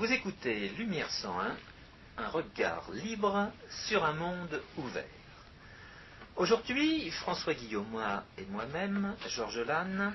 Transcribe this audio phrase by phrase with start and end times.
[0.00, 1.54] Vous écoutez Lumière 101,
[2.16, 3.50] un regard libre
[3.86, 5.04] sur un monde ouvert.
[6.36, 8.02] Aujourd'hui, François Guillaume
[8.38, 10.14] et moi-même, Georges Lannes,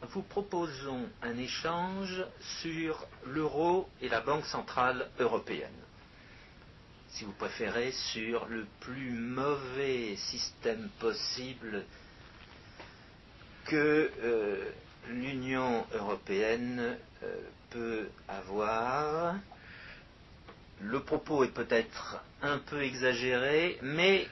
[0.00, 2.24] vous proposons un échange
[2.62, 5.84] sur l'euro et la Banque Centrale Européenne.
[7.10, 11.84] Si vous préférez, sur le plus mauvais système possible
[13.66, 14.70] que euh,
[15.08, 17.36] l'Union européenne euh,
[17.70, 19.36] peut avoir.
[20.80, 24.28] Le propos est peut-être un peu exagéré, mais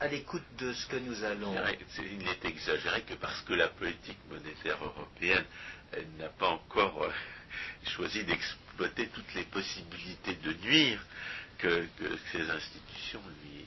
[0.00, 1.54] à l'écoute de ce que nous allons.
[1.98, 5.44] Il n'est exagéré que parce que la politique monétaire européenne
[6.18, 7.10] n'a pas encore euh,
[7.84, 11.04] choisi d'exploiter toutes les possibilités de nuire
[11.58, 11.86] que,
[12.32, 13.64] ces institutions lui,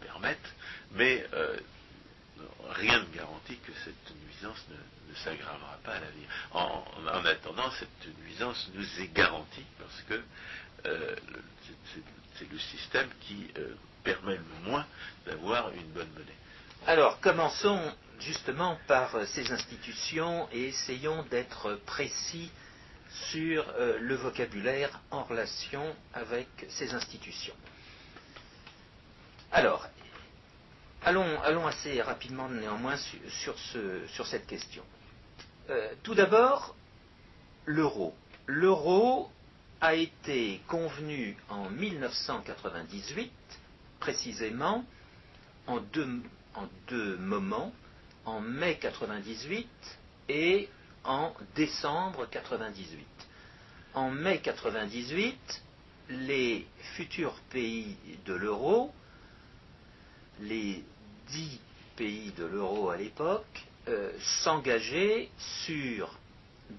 [0.00, 0.54] permettent,
[0.92, 1.58] mais euh,
[2.70, 6.28] rien ne garantit que cette nuisance ne, s'aggravera pas à l'avenir.
[6.52, 6.84] En,
[7.24, 10.22] attendant, cette nuisance nous est garantie parce que
[10.86, 11.16] euh,
[12.38, 14.86] c'est le système qui euh, permet le moins
[15.26, 16.26] d'avoir une bonne monnaie.
[16.86, 22.50] Alors, commençons justement par euh, ces institutions et essayons d'être précis
[23.32, 23.66] sur
[24.00, 27.56] le vocabulaire en relation avec ces institutions.
[29.50, 29.88] Alors,
[31.02, 32.96] Allons, assez rapidement néanmoins
[33.28, 34.82] sur, cette question.
[35.70, 36.74] Euh, tout d'abord,
[37.64, 38.14] l'euro.
[38.46, 39.30] L'euro
[39.80, 43.32] a été convenu en 1998,
[43.98, 44.84] précisément
[45.66, 46.20] en deux,
[46.54, 47.72] en deux moments,
[48.26, 49.68] en mai 1998
[50.28, 50.68] et
[51.04, 53.06] en décembre 1998.
[53.94, 55.62] En mai 1998,
[56.10, 58.92] les futurs pays de l'euro
[60.42, 60.82] les
[61.32, 61.60] dix
[61.96, 65.28] pays de l'euro à l'époque euh, s'engageaient
[65.64, 66.18] sur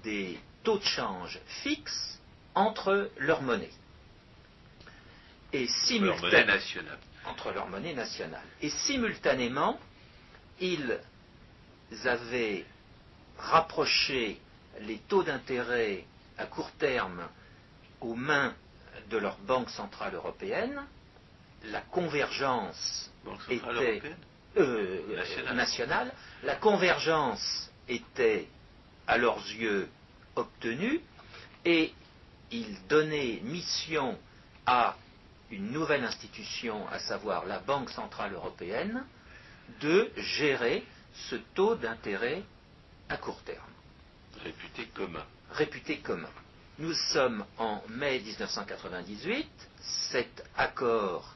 [0.03, 2.19] des taux de change fixes
[2.55, 3.71] entre leurs monnaies.
[5.53, 6.53] Et simultanément,
[7.25, 8.45] entre leur monnaie nationale.
[8.61, 9.79] Et simultanément,
[10.59, 10.99] ils
[12.05, 12.65] avaient
[13.37, 14.39] rapproché
[14.81, 16.05] les taux d'intérêt
[16.37, 17.27] à court terme
[17.99, 18.55] aux mains
[19.09, 20.81] de leur banque centrale européenne,
[21.65, 23.11] la convergence
[23.49, 24.01] était
[24.57, 24.99] euh,
[25.53, 26.11] nationale.
[26.43, 28.47] La convergence était,
[29.07, 29.89] à leurs yeux,
[30.35, 31.01] obtenue
[31.65, 31.93] et
[32.51, 34.17] ils donnaient mission
[34.65, 34.95] à
[35.51, 39.03] une nouvelle institution, à savoir la Banque Centrale Européenne,
[39.81, 40.85] de gérer
[41.29, 42.43] ce taux d'intérêt
[43.09, 43.59] à court terme.
[44.43, 45.25] Réputé commun.
[45.51, 46.29] Réputé commun.
[46.79, 49.47] Nous sommes en mai 1998,
[49.81, 51.35] cet accord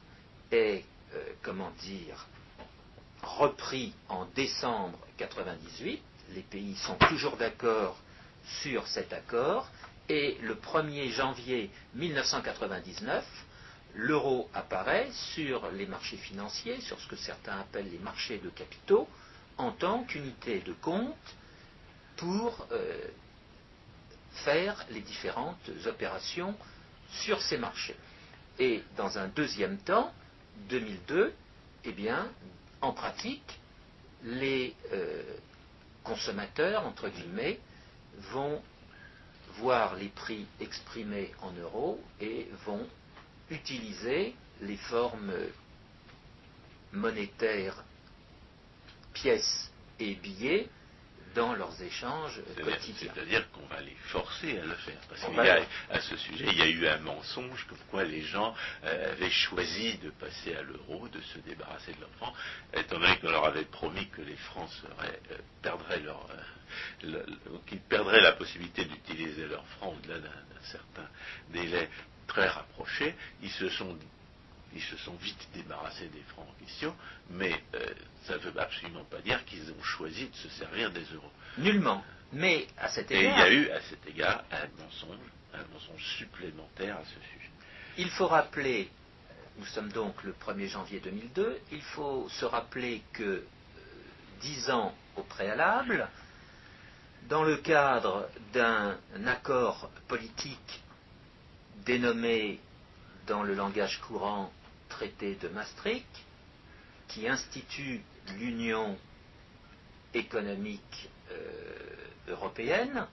[0.50, 0.84] est
[1.14, 2.26] euh, comment dire,
[3.26, 6.02] repris en décembre 1998.
[6.34, 7.96] Les pays sont toujours d'accord
[8.62, 9.68] sur cet accord.
[10.08, 13.24] Et le 1er janvier 1999,
[13.94, 19.08] l'euro apparaît sur les marchés financiers, sur ce que certains appellent les marchés de capitaux,
[19.58, 21.16] en tant qu'unité de compte
[22.16, 23.08] pour euh,
[24.44, 26.54] faire les différentes opérations
[27.10, 27.96] sur ces marchés.
[28.58, 30.12] Et dans un deuxième temps,
[30.68, 31.34] 2002,
[31.84, 32.28] eh bien,
[32.80, 33.58] en pratique,
[34.22, 35.22] les euh,
[36.04, 37.58] consommateurs, entre guillemets,
[38.32, 38.62] vont
[39.58, 42.86] voir les prix exprimés en euros et vont
[43.50, 45.32] utiliser les formes
[46.92, 47.82] monétaires
[49.12, 50.68] pièces et billets
[51.36, 53.12] dans leurs échanges quotidiens.
[53.14, 54.98] C'est-à-dire qu'on va les forcer à le faire.
[55.08, 58.54] Parce qu'à ce sujet, il y a eu un mensonge comme quoi les gens
[58.84, 62.34] euh, avaient choisi de passer à l'euro, de se débarrasser de leurs francs,
[62.72, 64.70] étant donné qu'on leur avait promis que les francs
[65.02, 66.26] euh, perdraient leur...
[66.30, 67.22] Euh,
[67.66, 71.08] qu'ils perdraient la possibilité d'utiliser leurs francs au-delà d'un certain
[71.50, 71.88] délai
[72.26, 73.96] très rapproché, ils se sont
[74.76, 76.94] ils se sont vite débarrassés des francs en question,
[77.30, 77.86] mais euh,
[78.24, 81.32] ça ne veut absolument pas dire qu'ils ont choisi de se servir des euros.
[81.58, 82.04] Nullement.
[82.32, 83.46] Mais à cet égard.
[83.46, 85.16] Et il y a eu à cet égard un mensonge,
[85.54, 87.50] un mensonge supplémentaire à ce sujet.
[87.98, 88.90] Il faut rappeler,
[89.58, 93.44] nous sommes donc le 1er janvier 2002, il faut se rappeler que euh,
[94.42, 96.06] dix ans au préalable,
[97.28, 100.82] dans le cadre d'un accord politique
[101.86, 102.60] dénommé
[103.26, 104.52] dans le langage courant
[104.88, 106.06] traité de Maastricht,
[107.08, 108.00] qui institue
[108.38, 108.96] l'Union
[110.14, 111.96] économique euh,
[112.28, 113.06] européenne,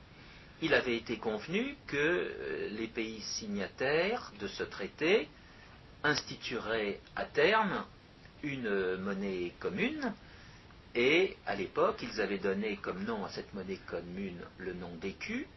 [0.61, 5.27] il avait été convenu que euh, les pays signataires de ce traité
[6.03, 7.85] institueraient à terme
[8.43, 10.13] une monnaie commune,
[10.95, 15.47] et à l'époque, ils avaient donné comme nom à cette monnaie commune le nom d'écu.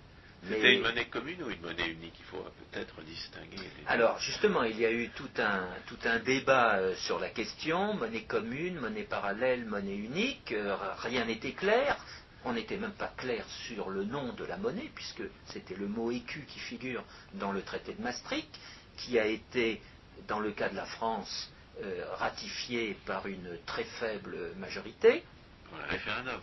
[0.48, 2.14] C'était une monnaie commune ou une monnaie unique?
[2.18, 6.76] Il faut distinguer les Alors justement, il y a eu tout un, tout un débat
[6.76, 11.96] euh, sur la question, monnaie commune, monnaie parallèle, monnaie unique, euh, rien n'était clair.
[12.44, 16.12] On n'était même pas clair sur le nom de la monnaie, puisque c'était le mot
[16.12, 17.02] écu qui figure
[17.34, 18.48] dans le traité de Maastricht,
[18.96, 19.80] qui a été,
[20.28, 21.50] dans le cas de la France,
[21.82, 25.24] euh, ratifié par une très faible majorité.
[25.68, 26.40] Pour le référendum.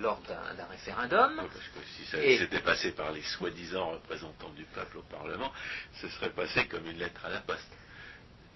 [0.00, 1.32] Lors d'un référendum.
[1.38, 5.52] Oui, parce que si ça s'était passé par les soi-disant représentants du peuple au Parlement,
[6.00, 7.68] ce serait passé comme une lettre à la poste.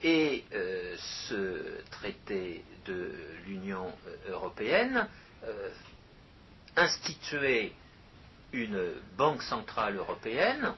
[0.03, 0.97] Et euh,
[1.29, 3.13] ce traité de
[3.47, 5.09] l'Union euh, européenne
[5.45, 5.71] euh,
[6.77, 7.73] instituait
[8.53, 10.75] une banque centrale européenne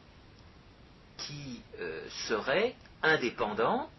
[1.17, 3.91] qui euh, serait indépendante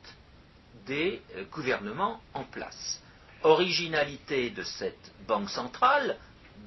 [0.85, 1.21] des
[1.51, 3.01] gouvernements en place.
[3.43, 6.17] Originalité de cette banque centrale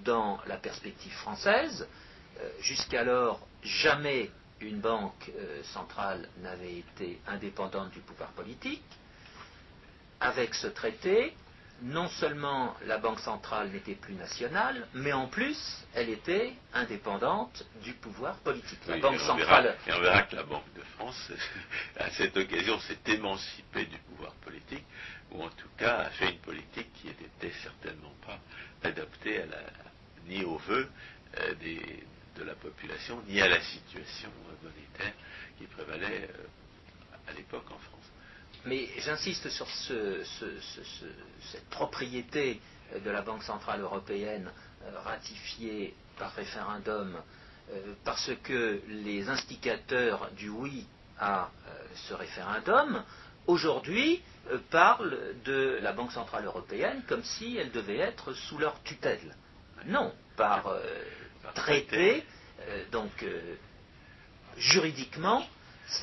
[0.05, 1.87] dans la perspective française,
[2.41, 4.31] euh, jusqu'alors jamais
[4.61, 8.83] une banque euh, centrale n'avait été indépendante du pouvoir politique.
[10.21, 11.35] Avec ce traité,
[11.83, 15.57] non seulement la banque centrale n'était plus nationale, mais en plus,
[15.95, 18.79] elle était indépendante du pouvoir politique.
[18.87, 21.33] La Oui, banque et centrale, verra- et on verra que la Banque de France,
[21.97, 24.85] à cette occasion, s'est émancipée du pouvoir politique,
[25.31, 28.39] ou en tout cas a fait une politique qui n'était certainement pas
[28.87, 29.90] adaptée à la-
[30.27, 30.89] ni aux voeux
[31.39, 31.55] euh,
[32.37, 34.31] de la population, ni à la situation
[34.63, 35.13] monétaire
[35.59, 36.47] qui prévalait euh,
[37.29, 38.05] à l'époque en France.
[38.67, 42.61] Mais j'insiste sur ce- ce- ce- ce- cette propriété
[42.95, 44.51] euh, de la Banque Centrale Européenne
[45.05, 47.21] ratifiée par référendum
[48.05, 50.87] parce que les instigateurs du oui
[51.19, 51.51] à
[52.09, 53.05] ce référendum,
[53.47, 54.23] aujourd'hui,
[54.71, 59.37] parlent de la Banque Centrale Européenne comme si elle devait être sous leur tutelle.
[59.87, 60.81] Non, par euh,
[61.55, 62.25] traité,
[62.69, 63.57] euh, donc euh,
[64.57, 65.47] juridiquement,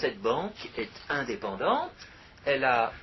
[0.01, 1.91] cette banque est indépendante.
[2.45, 2.93] Elle a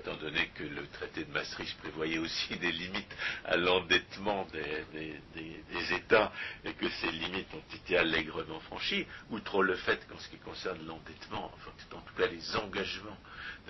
[0.00, 3.16] Étant donné que le traité de Maastricht prévoyait aussi des limites
[3.46, 6.30] à l'endettement des, des- des- des États
[6.64, 10.86] et que ces limites ont été allègrement franchies, outre le fait qu'en ce qui concerne
[10.86, 13.16] l'endettement, enfin, en tout cas les engagements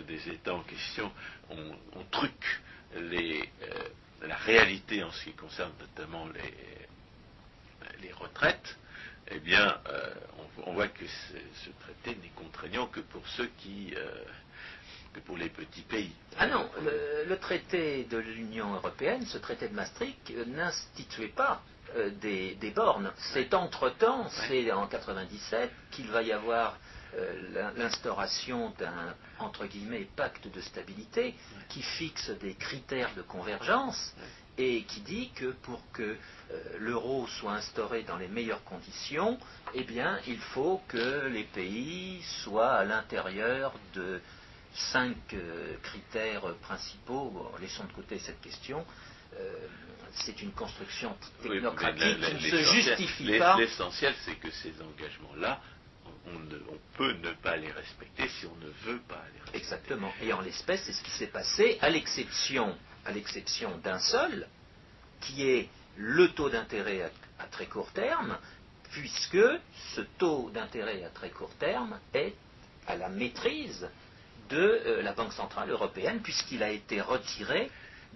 [0.06, 1.12] des États en question,
[1.50, 2.60] on, on truque
[2.96, 3.48] les,
[4.26, 6.88] la réalité en ce qui concerne notamment les,
[8.02, 8.76] les retraites,
[9.30, 10.14] eh bien, euh,
[10.64, 11.34] on, on voit que ce,
[11.64, 14.24] ce traité n'est contraignant que pour ceux qui, euh,
[15.12, 16.12] que pour les petits pays.
[16.38, 21.62] Ah non, le, le traité de l'Union européenne, ce traité de Maastricht, euh, n'instituait pas
[21.96, 23.12] euh, des, des bornes.
[23.32, 26.78] C'est entre-temps, c'est en 97, qu'il va y avoir
[27.76, 31.34] l'instauration d'un, entre guillemets, pacte de stabilité
[31.68, 34.14] qui fixe des critères de convergence
[34.58, 36.02] et qui dit que pour que
[36.50, 39.38] euh, l'euro soit instauré dans les meilleures conditions,
[39.74, 44.20] eh bien, il faut que les pays soient à l'intérieur de
[44.92, 47.30] cinq euh, critères principaux.
[47.30, 48.84] Bon, laissons de côté cette question.
[49.38, 49.54] Euh,
[50.12, 53.56] c'est une construction Oui, technocratique la- la- qui ne se justifie pas.
[53.56, 55.60] L'essentiel, c'est que ces engagements-là,
[56.26, 59.58] on, peut ne pas les respecter si on ne veut pas les respecter.
[59.58, 60.12] Exactement.
[60.22, 62.76] Et en l'espèce, c'est ce qui s'est passé, à l'exception,
[63.82, 64.46] d'un seul,
[65.20, 67.10] qui est le taux d'intérêt à,
[67.42, 68.36] à très court terme,
[68.90, 69.38] puisque
[69.94, 72.34] ce taux d'intérêt à très court terme est
[72.86, 73.88] à la maîtrise
[74.50, 77.70] de euh, la Banque centrale européenne, puisqu'il a été retiré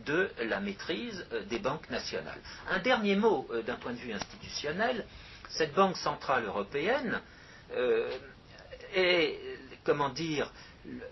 [0.04, 2.40] de la maîtrise euh, des banques nationales.
[2.68, 5.06] Un dernier mot euh, d'un point de vue institutionnel,
[5.48, 7.20] cette Banque centrale européenne
[7.72, 8.10] euh,
[8.94, 9.38] est,
[9.84, 10.50] comment dire,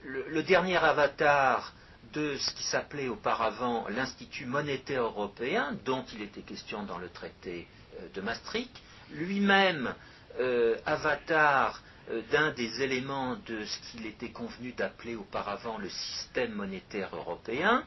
[0.04, 1.72] le, dernier avatar
[2.12, 7.66] de ce qui s'appelait auparavant l'Institut monétaire européen, dont il était question dans le traité
[8.00, 8.70] euh, de Maastricht,
[9.12, 9.94] lui-même
[10.40, 16.52] euh, avatar euh, d'un des éléments de ce qu'il était convenu d'appeler auparavant le système
[16.52, 17.84] monétaire européen,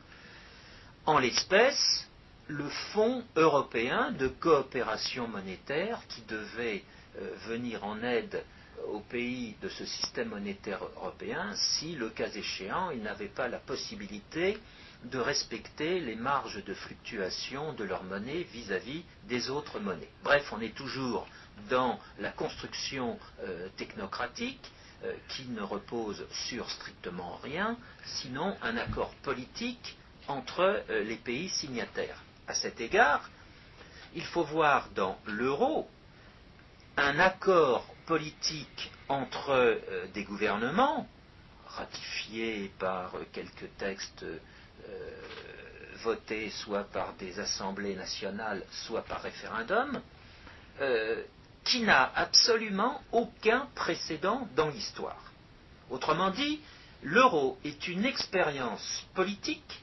[1.06, 2.08] en l'espèce,
[2.48, 6.84] le Fonds européen de coopération monétaire qui devait
[7.20, 8.44] euh, venir en aide
[8.92, 13.60] aux pays de ce système monétaire européen si, le cas échéant, ils n'avaient pas la
[13.60, 14.58] possibilité
[15.06, 20.10] de respecter les marges de fluctuation de leur monnaie vis-à-vis des autres monnaies.
[20.24, 21.28] Bref, on est toujours
[21.70, 24.72] dans la construction euh, technocratique
[25.04, 31.50] euh, qui ne repose sur strictement rien, sinon un accord politique entre euh, les pays
[31.50, 32.24] signataires.
[32.48, 33.30] À cet égard,
[34.16, 35.88] il faut voir dans l'euro
[36.98, 41.08] un accord politique entre euh, des gouvernements,
[41.68, 44.40] ratifiés par quelques textes euh,
[46.04, 50.02] votés soit par des assemblées nationales, soit par référendum,
[50.82, 51.24] euh,
[51.64, 55.32] qui n'a absolument aucun précédent dans l'histoire.
[55.90, 56.62] Autrement dit,
[57.02, 59.82] l'euro est une expérience politique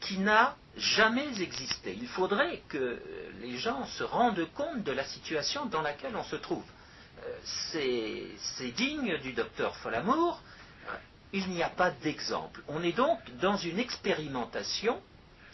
[0.00, 1.96] qui n'a jamais existé.
[2.00, 3.00] Il faudrait que
[3.40, 6.64] les gens se rendent compte de la situation dans laquelle on se trouve.
[7.26, 8.26] Euh,
[8.58, 10.42] c'est digne du docteur Folamour.
[11.32, 12.62] Il n'y a pas d'exemple.
[12.68, 15.02] On est donc dans une expérimentation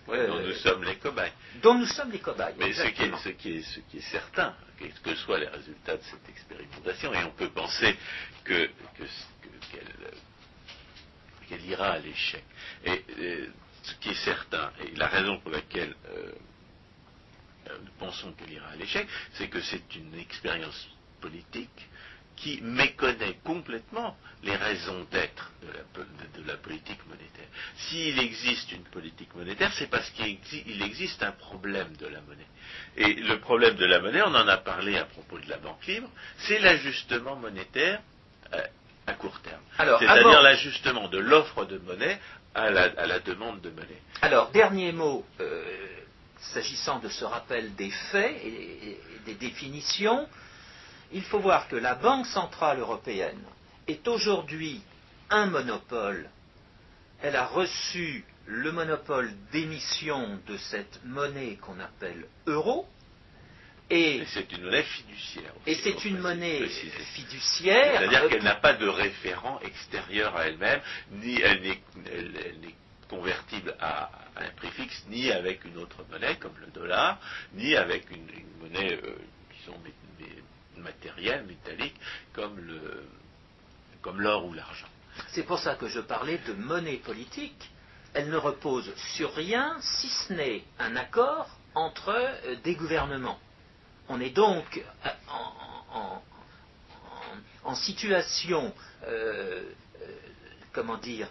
[0.06, 1.32] dont nous euh, sommes les cobayes.
[1.62, 2.54] Dont nous sommes les cobayes.
[2.58, 5.48] Mais ce qui, est, ce, qui est, ce qui, est, certain, quels que soient les
[5.48, 7.96] résultats de cette expérimentation, et on peut penser
[8.44, 8.68] que,
[11.48, 12.44] qu'elle, ira à l'échec.
[12.84, 13.04] Et,
[13.82, 16.32] ce qui est certain, et la raison pour laquelle euh,
[17.68, 20.88] euh, nous pensons qu'elle ira à l'échec, c'est que c'est une expérience
[21.22, 21.88] politique
[22.42, 27.46] qui méconnaît complètement les raisons d'être de la, politique monétaire.
[27.76, 32.46] S'il existe une politique monétaire, c'est parce qu'il existe un problème de la monnaie.
[32.96, 35.86] Et le problème de la monnaie, on en a parlé à propos de la banque
[35.86, 38.00] libre, c'est l'ajustement monétaire
[38.54, 38.60] euh,
[39.06, 39.62] à court terme.
[39.76, 42.18] C'est-à-dire l'ajustement de l'offre de monnaie
[42.54, 44.02] à la, demande de monnaie.
[44.20, 45.64] Alors, dernier mot, euh,
[46.38, 50.26] s'agissant de ce rappel des faits et des définitions,
[51.12, 53.42] il faut voir que la Banque centrale européenne
[53.86, 54.82] est aujourd'hui
[55.30, 56.28] un monopole.
[57.22, 62.86] Elle a reçu le monopole d'émission de cette monnaie qu'on appelle euro.
[63.90, 65.52] Et, c'est une monnaie fiduciaire.
[65.66, 66.66] et c'est une monnaie
[67.14, 68.00] fiduciaire.
[68.00, 72.74] C'est-à-dire qu'elle n'a pas de référent extérieur à elle-même, ni elle n'est
[73.08, 77.20] convertible à, un prix fixe, ni avec une autre monnaie comme le dollar,
[77.52, 78.26] ni avec une,
[78.62, 79.16] monnaie, euh,
[79.58, 79.78] disons,
[80.82, 81.96] matériel, métallique,
[82.32, 83.04] comme le,
[84.02, 84.88] comme l'or ou l'argent.
[85.28, 87.70] C'est pour ça que je parlais de monnaie politique.
[88.14, 93.38] Elle ne repose sur rien si ce n'est un accord entre euh, des gouvernements.
[94.08, 95.08] On est donc euh,
[97.64, 98.74] en, situation,
[99.06, 99.62] euh,
[100.72, 101.28] comment dire,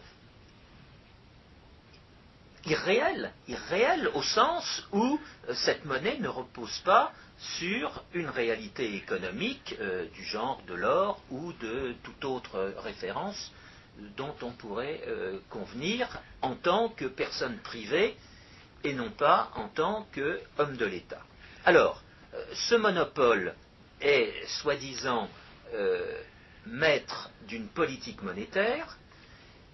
[2.65, 5.19] irréelle, irréelle au sens où
[5.53, 11.53] cette monnaie ne repose pas sur une réalité économique euh, du genre de l'or ou
[11.53, 13.51] de toute autre référence
[14.15, 18.15] dont on pourrait euh, convenir en tant que personne privée
[18.83, 21.21] et non pas en tant qu'homme de l'État.
[21.65, 22.01] Alors,
[22.33, 23.55] euh, ce monopole
[24.01, 25.29] est soi-disant
[26.65, 28.97] maître d'une politique monétaire,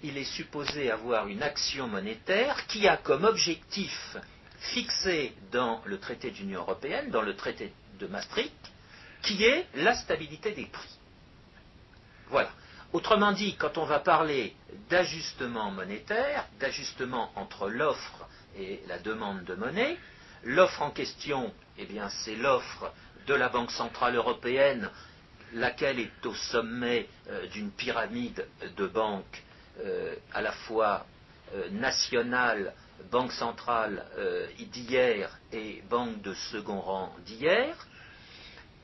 [0.04, 4.16] il est supposé avoir une action monétaire qui a comme objectif
[4.60, 8.54] fixé dans le traité d'Union européenne, dans le traité de Maastricht,
[9.24, 10.98] qui est la stabilité des prix.
[12.30, 12.50] Voilà.
[12.94, 14.56] Autrement dit, quand on va parler
[14.90, 19.98] d'ajustement monétaire, d'ajustement entre l'offre et la demande de monnaie,
[20.44, 22.92] l'offre en question, eh bien, c'est l'offre
[23.28, 24.90] de la Banque centrale européenne,
[25.54, 28.48] laquelle est au sommet euh, d'une pyramide
[28.78, 29.44] de banques
[29.84, 31.06] euh, à la fois
[31.56, 32.74] euh, nationales,
[33.12, 37.76] banque centrale euh, d'hier et banque de second rang d'hier.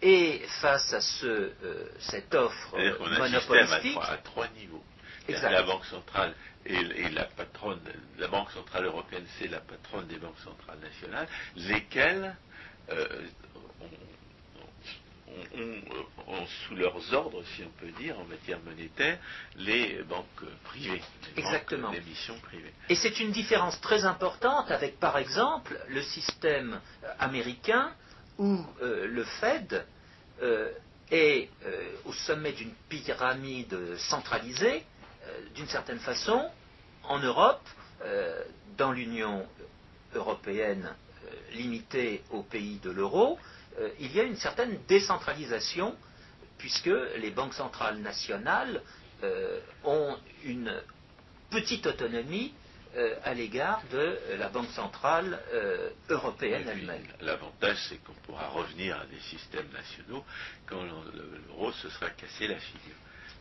[0.01, 4.83] Et face à ce, euh, cette offre monopolistique, à, trois niveaux.
[5.29, 6.33] La banque centrale
[6.65, 7.79] et, la patronne,
[8.17, 12.35] la banque centrale européenne, c'est la patronne des banques centrales nationales, lesquelles
[12.89, 13.07] euh,
[13.81, 13.89] ont,
[16.67, 19.17] sous leurs ordres, si on peut dire, en matière monétaire,
[19.57, 20.25] les banques
[20.63, 21.01] privées,
[21.35, 21.87] les Exactement.
[21.89, 22.73] banques d'émission privées.
[22.89, 26.79] Et c'est une différence très importante avec, par exemple, le système
[27.19, 27.93] américain
[28.37, 29.85] où euh, le Fed
[30.41, 30.71] euh,
[31.11, 34.83] est euh, au sommet d'une pyramide centralisée,
[35.55, 36.49] d'une certaine façon,
[37.03, 37.65] en Europe,
[38.77, 39.47] dans l'Union
[40.13, 40.93] européenne
[41.53, 43.39] limitée aux pays de l'euro,
[43.79, 45.95] euh, il y a une certaine décentralisation,
[46.57, 48.81] puisque les banques centrales nationales
[49.23, 50.73] euh, ont une
[51.49, 52.53] petite autonomie
[52.95, 55.39] euh, à l'égard de la Banque centrale
[56.09, 57.05] européenne elle-même.
[57.21, 60.23] L'avantage, c'est qu'on pourra revenir à des systèmes nationaux
[60.67, 62.95] quand l'euro se sera cassé la figure.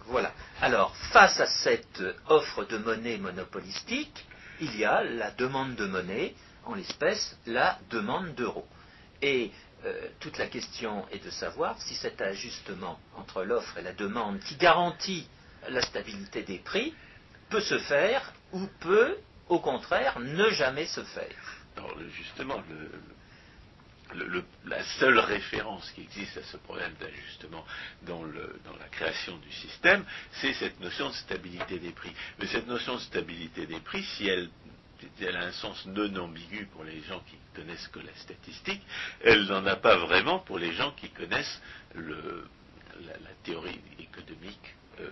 [0.06, 0.32] Voilà.
[0.60, 4.26] Alors, face à cette offre de monnaie monopolistique,
[4.60, 6.34] il y a la demande de monnaie,
[6.64, 8.66] en l'espèce la demande d'euros.
[9.20, 9.52] Et
[9.84, 14.38] euh, toute la question est de savoir si cet ajustement entre l'offre et la demande
[14.40, 15.26] qui garantit
[15.68, 16.94] la stabilité des prix
[17.50, 19.16] peut se faire ou peut,
[19.48, 21.62] au contraire, ne jamais se faire.
[22.16, 22.62] justement,
[24.66, 27.64] la seule référence qui existe à ce problème d'ajustement
[28.02, 32.12] dans, dans, la création du système, c'est cette notion de stabilité des prix.
[32.38, 34.50] Mais cette notion de stabilité des prix, si elle
[35.20, 38.82] elle a un sens non ambigu pour les gens qui connaissent que la statistique,
[39.22, 41.60] elle n'en a pas vraiment pour les gens qui connaissent
[41.94, 42.02] la,
[43.44, 45.10] théorie économique euh,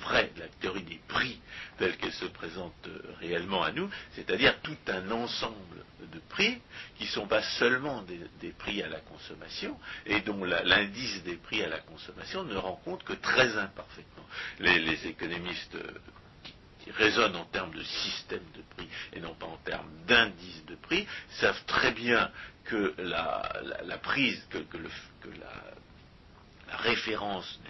[0.00, 1.40] vraie, la théorie des prix
[1.78, 6.60] telle qu'elle se présente euh, réellement à nous, c'est-à-dire tout un ensemble de prix
[6.96, 11.62] qui ne sont pas seulement des, prix à la consommation et dont l'indice des prix
[11.62, 14.26] à la consommation ne rend compte que très imparfaitement.
[14.60, 15.90] Les, économistes euh,
[16.82, 20.74] qui raisonnent en termes de système de prix et non pas en termes d'indice de
[20.76, 21.06] prix,
[21.40, 22.30] savent très bien
[22.64, 27.60] que la, prise, que, la, référence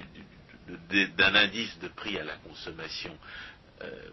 [0.68, 3.16] d'un indice de prix à la consommation
[3.82, 4.10] euh,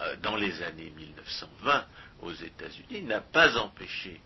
[0.00, 1.86] euh, dans les années 1920
[2.20, 4.20] aux États-Unis n'a pas empêché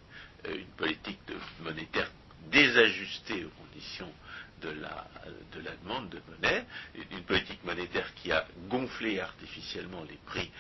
[0.47, 1.19] euh, une politique
[1.61, 2.11] monétaire
[2.51, 4.13] désajustée aux conditions
[4.61, 5.07] de la,
[5.53, 6.65] de la, demande de monnaie,
[7.11, 10.51] une politique monétaire qui a gonflé artificiellement les prix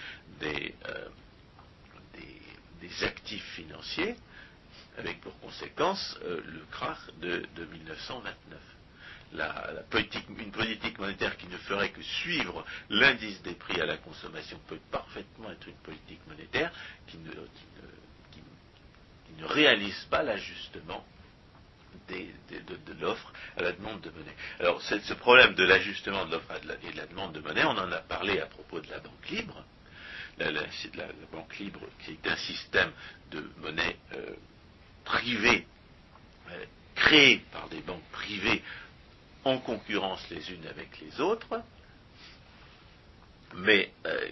[0.40, 0.74] des,
[2.80, 4.16] des, actifs financiers,
[4.96, 8.58] avec pour conséquence le krach de, de 1929
[9.32, 14.78] une politique monétaire qui ne ferait que suivre l'indice des prix à la consommation peut
[14.90, 16.72] parfaitement être une politique monétaire
[17.06, 17.30] qui ne,
[19.46, 21.04] réalise pas l'ajustement
[22.08, 24.34] de, l'offre à la demande de monnaie.
[24.60, 26.52] Alors ce problème de l'ajustement de l'offre
[26.82, 29.28] et de la demande de monnaie, on en a parlé à propos de la banque
[29.30, 29.64] libre.
[30.38, 30.50] La,
[31.32, 32.92] banque libre qui est un système
[33.32, 34.36] de monnaie euh,
[35.04, 35.66] privée,
[36.50, 36.64] euh,
[36.94, 38.62] créé par des banques privées
[39.44, 41.60] en concurrence les unes avec les autres,
[43.56, 44.30] mais, euh,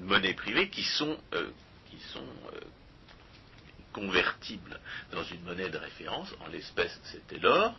[0.00, 1.50] monnaies privées qui sont, euh,
[1.90, 2.26] qui sont
[3.96, 4.80] euh, convertibles
[5.12, 7.74] dans une monnaie de référence, en l'espèce c'était l'or,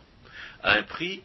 [0.62, 1.22] à un prix,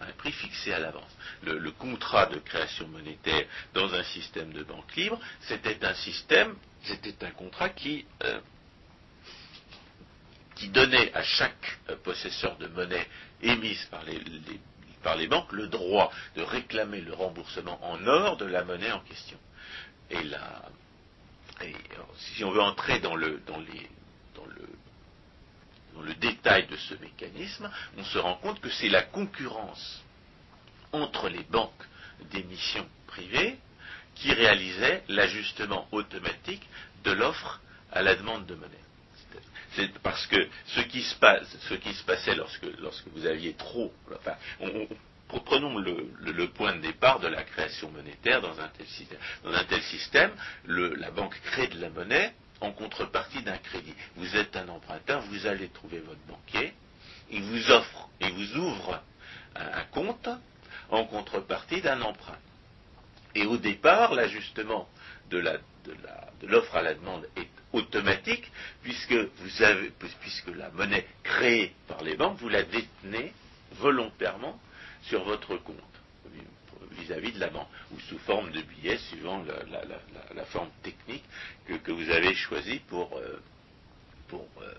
[0.00, 1.16] un prix fixé à l'avance.
[1.44, 7.24] Le, contrat de création monétaire dans un système de banque libre, c'était un système, c'était
[7.24, 8.06] un contrat qui,
[10.56, 13.06] qui donnait à chaque possesseur de monnaie
[13.42, 14.20] émise par les,
[15.02, 19.00] par les banques le droit de réclamer le remboursement en or de la monnaie en
[19.00, 19.38] question.
[20.10, 20.68] Et, là,
[22.16, 23.88] si on veut entrer dans le, dans, les,
[25.94, 30.02] dans le détail de ce mécanisme, on se rend compte que c'est la concurrence
[30.92, 31.84] entre les banques
[32.32, 33.58] d'émission privées
[34.14, 36.66] qui réalisait l'ajustement automatique
[37.04, 37.60] de l'offre
[37.92, 38.76] à la demande de monnaie.
[39.76, 42.64] C'est parce que ce qui se, passait lorsque,
[43.14, 44.34] vous aviez trop, enfin,
[45.28, 49.18] prenons le, point de départ de la création monétaire dans un tel système.
[49.44, 50.32] Dans un tel système,
[50.66, 53.94] la banque crée de la monnaie en contrepartie d'un crédit.
[54.16, 56.72] Vous êtes un emprunteur, vous allez trouver votre banquier,
[57.30, 59.02] il vous offre, il vous ouvre
[59.54, 60.28] un compte
[60.90, 62.38] en contrepartie d'un emprunt.
[63.34, 64.88] Et au départ, l'ajustement
[65.30, 65.38] de
[66.42, 68.50] l'offre à la demande est automatique,
[68.82, 73.32] puisque, vous avez, puisque la monnaie créée par les banques, vous la détenez
[73.72, 74.60] volontairement
[75.02, 75.76] sur votre compte
[77.18, 77.50] vis-à-vis
[77.92, 79.44] ou sous forme de billets, suivant
[80.34, 81.24] la, forme technique
[81.66, 83.40] que, vous avez choisie pour, euh,
[84.32, 84.74] euh,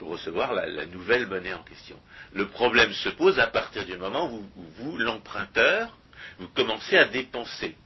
[0.00, 1.98] recevoir la, nouvelle monnaie en question.
[2.32, 4.44] Le problème se pose à partir du moment où
[4.78, 5.96] vous l'emprunteur,
[6.38, 7.76] vous commencez à dépenser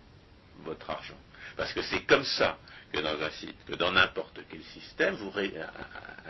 [0.65, 1.19] votre argent.
[1.57, 2.59] Parce que c'est comme ça
[2.93, 3.31] que dans un
[3.67, 5.17] que dans n'importe quel système,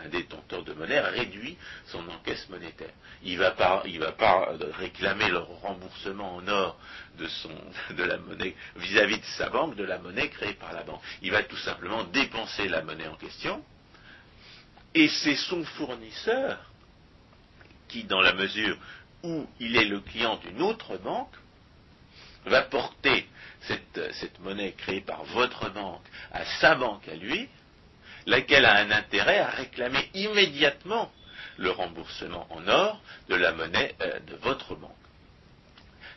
[0.03, 2.93] un, détenteur de monnaie réduit son encaisse monétaire.
[3.23, 6.79] Il ne va pas, va pas réclamer le remboursement en or
[7.17, 7.51] de son,
[7.95, 11.01] de la monnaie vis-à-vis de sa banque, de la monnaie créée par la banque.
[11.21, 13.63] Il va tout simplement dépenser la monnaie en question,
[14.93, 16.59] et c'est son fournisseur
[17.87, 18.77] qui, dans la mesure
[19.23, 21.33] où il est le client d'une autre banque,
[22.45, 23.27] va porter
[23.61, 27.49] cette, monnaie créée par votre banque à sa banque à lui,
[28.25, 31.11] laquelle a un intérêt à réclamer immédiatement
[31.57, 34.91] le remboursement en or de la monnaie euh, de votre banque.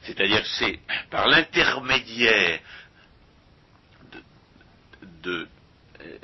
[0.02, 2.60] C'est-à-dire que c'est par l'intermédiaire
[5.22, 5.48] de,
[6.00, 6.18] euh,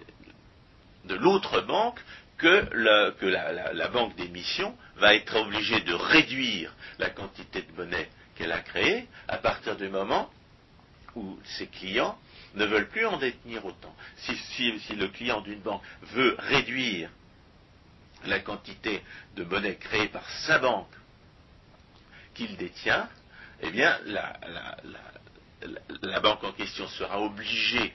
[1.09, 2.01] l'autre banque
[2.39, 8.61] que, la banque d'émission va être obligée de réduire la quantité de monnaie qu'elle a
[8.61, 10.31] créée à partir du moment
[11.17, 12.19] où ses clients
[12.55, 13.95] ne veulent plus en détenir autant.
[14.17, 17.11] Si, le client d'une banque veut réduire
[18.25, 19.03] la quantité
[19.35, 20.89] de monnaie créée par sa banque
[22.35, 23.09] qu'il détient,
[23.63, 27.95] eh bien, la, banque en question sera obligée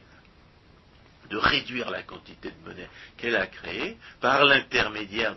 [1.30, 5.36] de réduire la quantité de monnaie qu'elle a créée par l'intermédiaire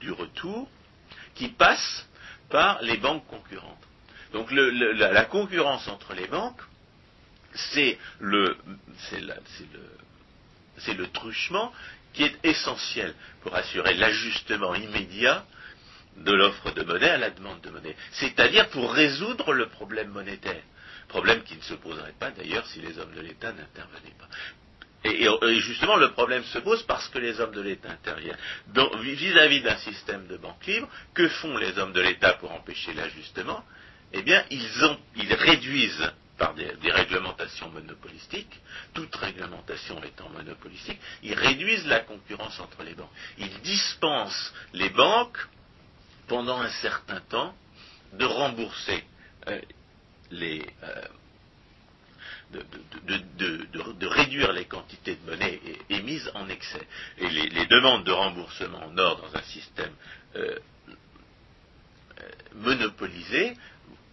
[0.00, 0.68] du, retour
[1.34, 2.06] qui passe
[2.48, 3.76] par les banques concurrentes.
[4.32, 6.62] Donc la, concurrence entre les banques
[7.72, 8.56] c'est le,
[11.12, 11.72] truchement
[12.12, 15.44] qui est essentiel pour assurer l'ajustement immédiat
[16.16, 20.62] de l'offre de monnaie à la demande de monnaie, c'est-à-dire pour résoudre le problème monétaire,
[21.08, 24.28] problème qui ne se poserait pas d'ailleurs si les hommes de l'État n'intervenaient pas.
[25.04, 28.36] Et, justement, le problème se pose parce que les hommes de l'État interviennent.
[29.00, 33.64] Vis-à-vis d'un système de banque libre, que font les hommes de l'État pour empêcher l'ajustement?
[34.12, 38.60] Eh bien, ils, réduisent par des, réglementations monopolistiques,
[38.94, 43.10] toute réglementation étant monopolistique, ils réduisent la concurrence entre les banques.
[43.38, 45.38] Ils dispensent les banques
[46.28, 47.54] pendant un certain temps
[48.12, 49.04] de rembourser
[49.48, 49.60] euh,
[50.30, 51.02] les, euh,
[52.52, 56.86] de, réduire les quantités de monnaie émises en excès.
[57.18, 59.92] Et les, demandes de remboursement en or dans un système
[60.36, 60.58] euh,
[62.54, 63.56] monopolisé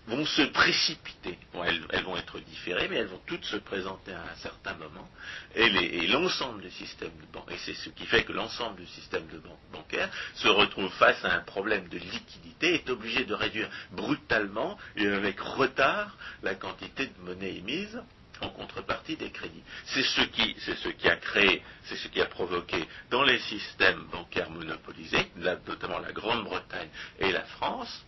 [0.08, 1.38] vont se précipiter.
[1.64, 5.08] elles, vont être différées, mais elles vont toutes se présenter à un certain moment.
[5.56, 9.26] Et, l'ensemble du système de banque, et c'est ce qui fait que l'ensemble du système
[9.28, 13.70] de banque bancaire se retrouve face à un problème de liquidité, est obligé de réduire
[13.92, 18.00] brutalement et avec retard la quantité de monnaie émise
[18.42, 19.64] en contrepartie des crédits.
[19.86, 25.32] C'est ce qui, a créé, c'est ce qui a provoqué dans les systèmes bancaires monopolisés,
[25.68, 26.90] notamment la Grande-Bretagne
[27.20, 28.06] et la France,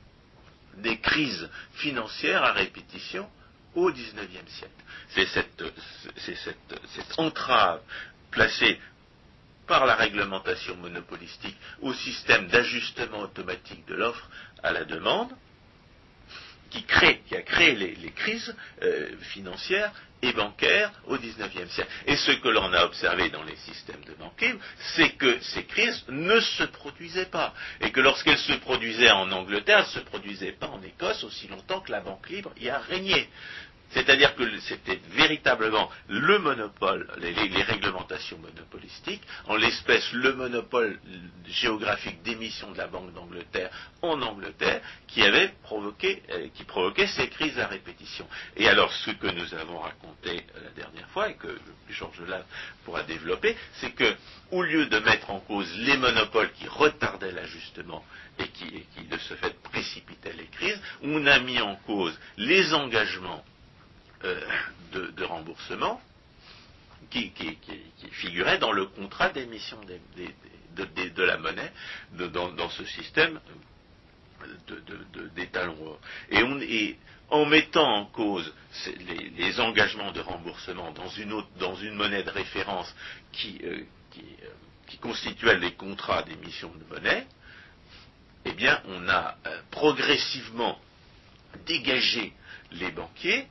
[1.18, 3.28] crises financières à répétition
[3.74, 4.84] au XIXe siècle.
[5.10, 5.64] C'est cette,
[6.18, 7.82] cette, entrave
[8.30, 8.80] placée
[9.66, 14.30] par la réglementation monopolistique au système d'ajustement automatique de l'offre
[14.62, 15.32] à la demande,
[16.70, 16.86] qui,
[17.36, 21.90] a créé les, crises euh, financières et bancaires au XIXe siècle.
[22.08, 24.58] Et ce que l'on a observé dans les systèmes de banque
[24.96, 27.54] c'est que ces crises ne se produisaient pas.
[27.82, 31.48] Et que lorsqu'elles se produisaient en Angleterre, elles ne se produisaient pas en Écosse aussi
[31.48, 33.30] longtemps que la banque libre y a régné.
[33.92, 41.00] C'est-à-dire que c'était véritablement le monopole, les, réglementations monopolistiques, en l'espèce le monopole
[41.48, 43.70] géographique d'émission de la Banque d'Angleterre
[44.02, 48.28] en Angleterre, qui avait provoqué, euh, qui provoquait ces crises à répétition.
[48.58, 51.58] Et alors ce que nous avons raconté euh, la dernière fois, et que
[51.90, 52.46] Georges Lave
[52.84, 54.16] pourra développer, c'est que
[54.52, 58.04] au lieu de mettre en cause les monopoles qui retardaient l'ajustement
[58.40, 62.18] et qui, et qui de ce fait précipitaient les crises, on a mis en cause
[62.38, 63.44] les engagements
[64.24, 64.42] euh,
[64.92, 66.02] de, remboursement
[67.10, 67.32] qui,
[68.12, 71.72] figurait dans le contrat d'émission de, la monnaie
[72.14, 73.40] dans, ce système
[75.36, 75.98] d'étalons.
[76.32, 76.98] Et, et
[77.30, 78.54] en mettant en cause
[79.38, 81.10] les, engagements de remboursement dans
[81.76, 82.94] une, monnaie de référence
[83.34, 83.84] qui, euh,
[84.18, 84.22] euh,
[84.88, 87.28] qui, constituait les contrats d'émission de monnaie,
[88.46, 89.36] eh bien, on a
[89.72, 90.80] progressivement
[91.66, 92.34] dégagé
[92.72, 93.48] les banquiers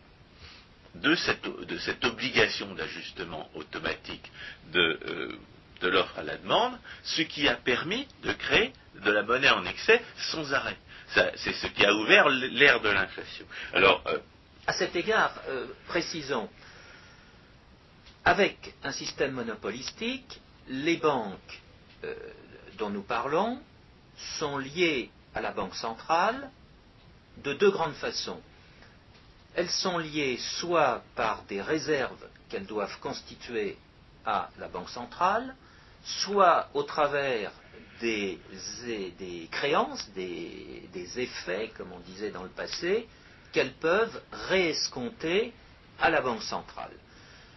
[1.03, 4.31] de cette, obligation d'ajustement automatique
[4.75, 5.37] euh,
[5.81, 8.73] de, l'offre à la demande, ce qui a permis de créer
[9.05, 10.77] de la monnaie en excès sans arrêt.
[11.09, 13.47] C'est ce qui a ouvert l'ère de l'inflation.
[13.73, 14.19] Alors, euh,
[14.67, 16.49] à cet égard, euh, précisons,
[18.25, 21.63] avec un système monopolistique, les banques
[22.79, 23.61] dont nous parlons
[24.39, 26.51] sont liées à la Banque centrale
[27.45, 28.41] de deux grandes façons
[29.57, 33.79] elles sont liées soit par des réserves qu'elles doivent constituer
[34.27, 35.57] à la Banque centrale,
[36.05, 37.51] soit au travers
[38.01, 38.39] des,
[39.51, 43.09] créances, des, effets, comme on disait dans le passé,
[43.53, 45.55] qu'elles peuvent réescompter
[46.01, 46.93] à la Banque centrale.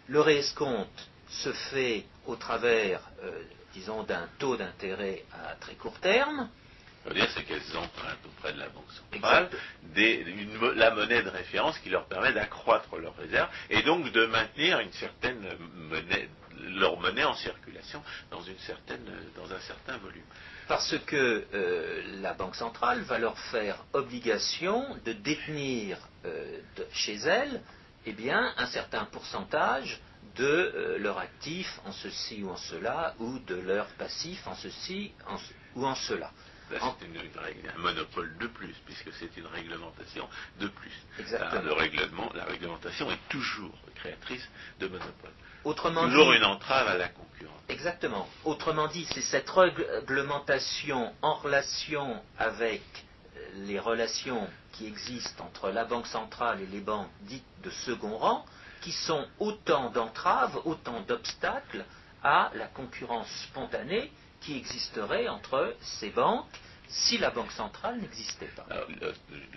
[0.07, 6.49] Le réescompte se fait au travers, euh, disons, d'un taux d'intérêt à très court terme,
[7.13, 9.49] dire c'est qu'elles empruntent auprès de la Banque centrale
[10.75, 14.91] la monnaie de référence qui leur permet d'accroître leurs réserves et donc de maintenir une
[14.93, 15.45] certaine
[15.75, 16.29] monnaie,
[16.61, 20.23] leur monnaie en circulation dans, une certaine, dans un certain volume.
[20.67, 26.59] Parce que euh, la Banque centrale va leur faire obligation de détenir euh,
[26.91, 27.61] chez elle
[28.05, 29.99] eh bien, un certain pourcentage
[30.35, 35.11] de euh, leur actif en ceci ou en cela, ou de leur passif en ceci
[35.75, 36.31] ou en cela
[36.69, 40.27] c'est un monopole de plus, puisque c'est une réglementation
[40.59, 40.91] de plus.
[41.19, 41.61] Exactement.
[41.61, 44.47] Le règlement, la réglementation est toujours créatrice
[44.79, 45.31] de monopole.
[45.65, 47.61] Autrement toujours une entrave à la concurrence.
[47.67, 48.27] Exactement.
[48.45, 52.81] Autrement dit, c'est cette réglementation en relation avec
[53.55, 58.45] les relations qui existent entre la Banque centrale et les banques dites de second rang,
[58.81, 61.83] qui sont autant d'entraves, autant d'obstacles
[62.23, 66.47] à la concurrence spontanée qui existerait entre ces banques
[66.89, 68.65] si la Banque centrale n'existait pas.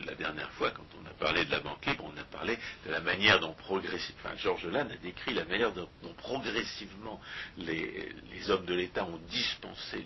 [0.04, 2.90] la dernière fois, quand on a parlé de la Banque libre, on a parler de
[2.90, 7.20] la manière dont progressivement, enfin, Georges Lannes a décrit la manière dont, progressivement
[7.56, 8.10] les,
[8.50, 10.04] hommes de l'État ont dispensé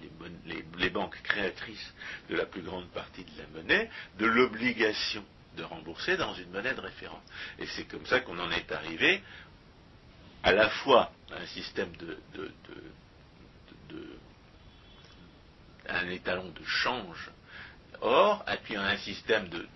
[0.78, 1.94] les, banques créatrices
[2.30, 5.24] de la plus grande partie de la monnaie de l'obligation
[5.56, 7.22] de rembourser dans une monnaie de référence.
[7.58, 9.22] Et c'est comme ça qu'on en est arrivé
[10.44, 12.18] à la fois à un système de
[15.88, 17.30] un étalon de change
[18.00, 19.66] or, puis un système de, de,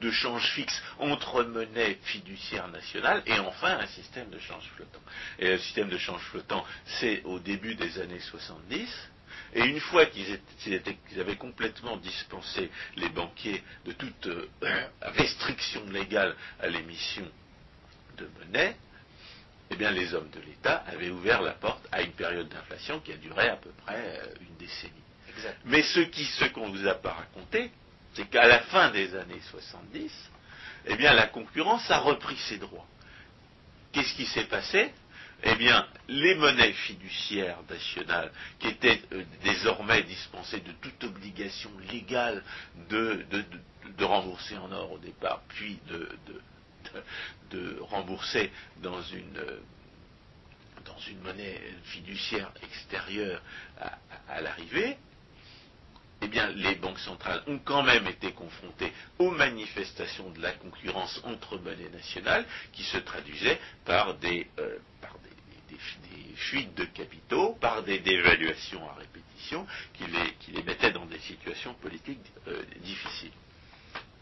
[0.00, 5.00] de, change fixe entre monnaie fiduciaire nationale et enfin un système de change flottant.
[5.38, 8.88] Et le système de change flottant, c'est au début des années 70.
[9.54, 10.38] Et une fois qu'ils
[11.18, 14.46] avaient complètement dispensé les banquiers de toute euh,
[15.02, 17.26] restriction légale à l'émission
[18.18, 18.76] de monnaie,
[19.70, 23.12] eh bien, les hommes de l'État avaient ouvert la porte à une période d'inflation qui
[23.12, 24.92] a duré à peu près euh, une décennie.
[25.66, 27.70] Mais ce qui, ce qu'on vous a pas raconté,
[28.14, 30.12] c'est qu'à la fin des années 70,
[30.86, 32.86] eh bien, la concurrence a repris ses droits.
[33.92, 34.92] Qu'est-ce qui s'est passé?
[35.44, 42.42] Eh bien, les monnaies fiduciaires nationales, qui étaient euh, désormais dispensées de toute obligation légale
[42.90, 43.24] de,
[43.96, 46.08] de, rembourser en or au départ, puis de,
[47.50, 48.50] de rembourser
[48.82, 49.40] dans une,
[51.22, 53.40] monnaie fiduciaire extérieure
[54.28, 54.96] à, l'arrivée,
[56.20, 61.58] eh les banques centrales ont quand même été confrontées aux manifestations de la concurrence entre
[61.58, 64.78] monnaies nationales qui se traduisaient par des, euh,
[66.34, 71.18] fuites de capitaux, par des dévaluations à répétition qui les, qui les mettaient dans des
[71.20, 73.32] situations politiques euh, difficiles.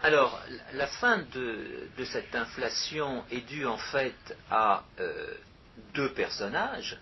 [0.03, 0.39] Alors,
[0.75, 5.35] la fin de, cette inflation est due en fait à euh,
[5.95, 6.99] deux personnages.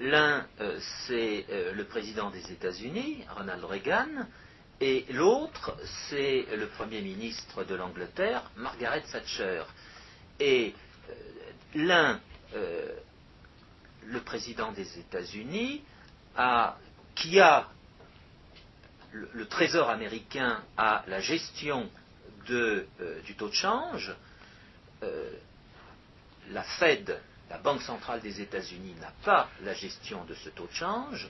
[0.00, 4.26] L'un, euh, c'est euh, le président des États-Unis, Ronald Reagan,
[4.80, 5.76] et l'autre,
[6.08, 9.64] c'est le Premier ministre de l'Angleterre, Margaret Thatcher.
[10.38, 10.72] Et
[11.74, 12.20] l'un,
[14.06, 15.82] le président des États-Unis,
[17.16, 17.66] qui a
[19.10, 21.90] le, Trésor américain a la gestion
[22.50, 22.86] euh,
[23.24, 24.14] du taux de change,
[25.02, 25.32] euh,
[26.50, 30.72] la Fed, la Banque centrale des États-Unis, n'a pas la gestion de ce taux de
[30.72, 31.28] change.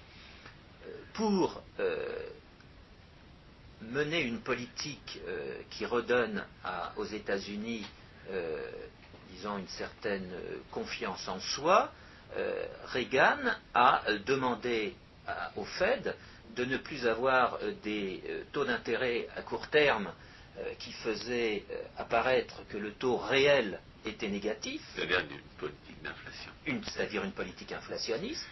[0.86, 1.62] Euh, pour
[3.80, 5.20] mener une politique
[5.70, 6.44] qui redonne
[6.96, 7.86] aux États-Unis,
[9.30, 10.28] disons, une certaine
[10.72, 11.92] confiance en soi,
[12.86, 13.38] Reagan
[13.74, 14.96] a demandé
[15.54, 16.16] au Fed
[16.56, 20.12] de ne plus avoir des taux d'intérêt à court terme
[20.78, 24.82] qui faisait euh, apparaître que le taux réel était négatif.
[24.94, 26.52] C'est-à-dire une politique d'inflation.
[26.84, 28.46] C'est-à-dire une politique inflationniste.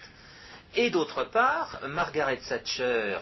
[0.74, 3.18] Et d'autre part, Margaret Thatcher,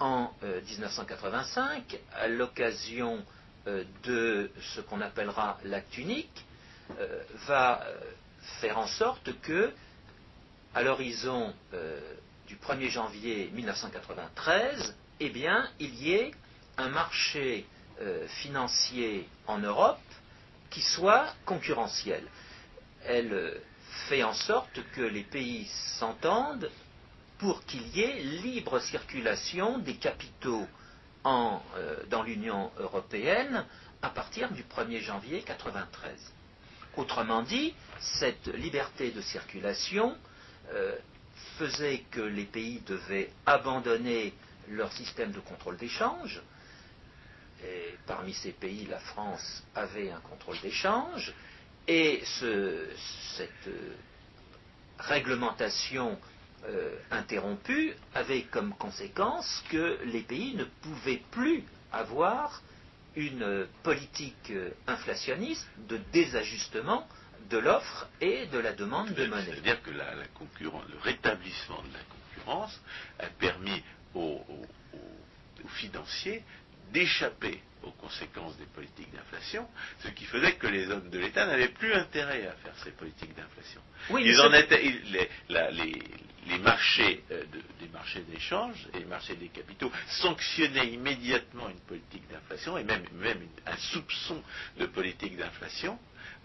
[0.00, 3.24] en 1985, euh, à l'occasion
[4.04, 6.46] de ce qu'on appellera l'acte unique,
[7.46, 7.84] va
[8.62, 9.74] faire en sorte que,
[10.74, 11.52] à l'horizon
[12.46, 16.30] du 1er janvier 1993, eh bien, il y ait
[16.78, 17.66] un marché
[18.00, 19.98] euh, financier en Europe
[20.70, 22.22] qui soit concurrentiel.
[23.04, 23.58] Elle euh,
[24.08, 25.66] fait en sorte que les pays
[25.98, 26.70] s'entendent
[27.38, 30.66] pour qu'il y ait libre circulation des capitaux
[31.26, 33.64] euh, dans l'Union européenne
[34.02, 36.12] à partir du 1er janvier 1993.
[36.96, 40.16] Autrement dit, cette liberté de circulation
[41.58, 44.34] faisait que les pays devaient abandonner
[44.68, 46.42] leur système de contrôle d'échange,
[48.06, 51.32] parmi ces pays, la France avait un contrôle d'échange,
[51.88, 53.94] et cette euh,
[54.98, 56.18] réglementation
[56.66, 62.62] euh, interrompue avait comme conséquence que les pays ne pouvaient plus avoir
[63.16, 67.08] une politique euh, inflationniste de désajustement
[67.48, 69.46] de l'offre et de la demande de monnaie.
[69.46, 72.80] C'est-à-dire que la, le rétablissement de la concurrence
[73.18, 73.82] a permis
[74.14, 74.42] aux
[75.68, 76.44] financiers
[76.92, 79.66] d'échapper aux conséquences des politiques d'inflation,
[80.00, 83.34] ce qui faisait que les hommes de l'État n'avaient plus intérêt à faire ces politiques
[83.36, 83.80] d'inflation.
[84.18, 87.44] ils en étaient, les, marchés euh,
[87.80, 93.04] des marchés d'échange et les marchés des capitaux sanctionnaient immédiatement une politique d'inflation et même,
[93.14, 94.42] même un soupçon
[94.78, 95.98] de politique d'inflation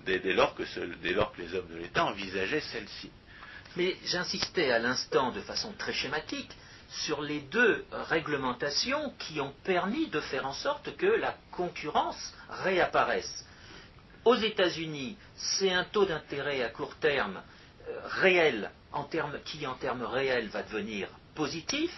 [0.06, 0.64] dès, lors que
[1.02, 3.10] dès lors que les hommes de l'État envisageaient celle-ci.
[3.76, 6.52] Mais j'insistais à l'instant de façon très schématique
[7.02, 13.46] sur les deux réglementations qui ont permis de faire en sorte que la concurrence réapparaisse.
[14.26, 17.42] Aux États-Unis, c'est un taux d'intérêt à court terme
[17.90, 19.08] euh, réel, en
[19.44, 21.92] qui en termes réels va devenir positif.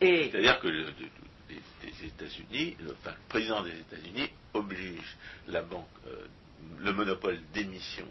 [0.00, 0.86] C'est-à-dire que les,
[2.04, 2.94] États-Unis, le,
[3.28, 5.16] président des États-Unis oblige
[5.48, 5.88] la banque,
[6.78, 8.06] le monopole d'émission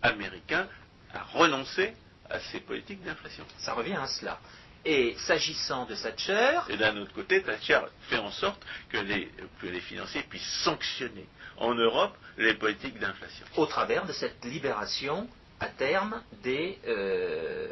[0.00, 0.66] américain
[1.12, 1.94] a renoncé
[2.30, 3.44] à ses politiques d'inflation.
[3.58, 4.40] Ça revient à cela.
[4.84, 6.58] Et s'agissant de Thatcher.
[6.68, 11.26] Et d'un autre côté, Thatcher fait en sorte que les, que les financiers puissent sanctionner
[11.56, 13.46] en Europe les politiques d'inflation.
[13.56, 15.28] Au travers de cette libération
[15.60, 17.68] à terme des euh,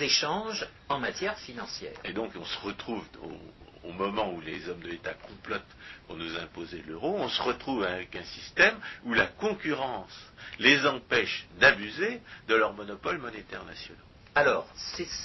[0.00, 1.94] échanges en matière financière.
[2.04, 3.32] Et donc on se retrouve au,
[3.88, 5.62] au moment où les hommes de l'État complotent
[6.06, 10.16] pour nous imposer l'euro, on se retrouve avec un système où la concurrence
[10.58, 13.98] les empêche d'abuser de leur monopole monétaire national.
[14.36, 14.66] Alors,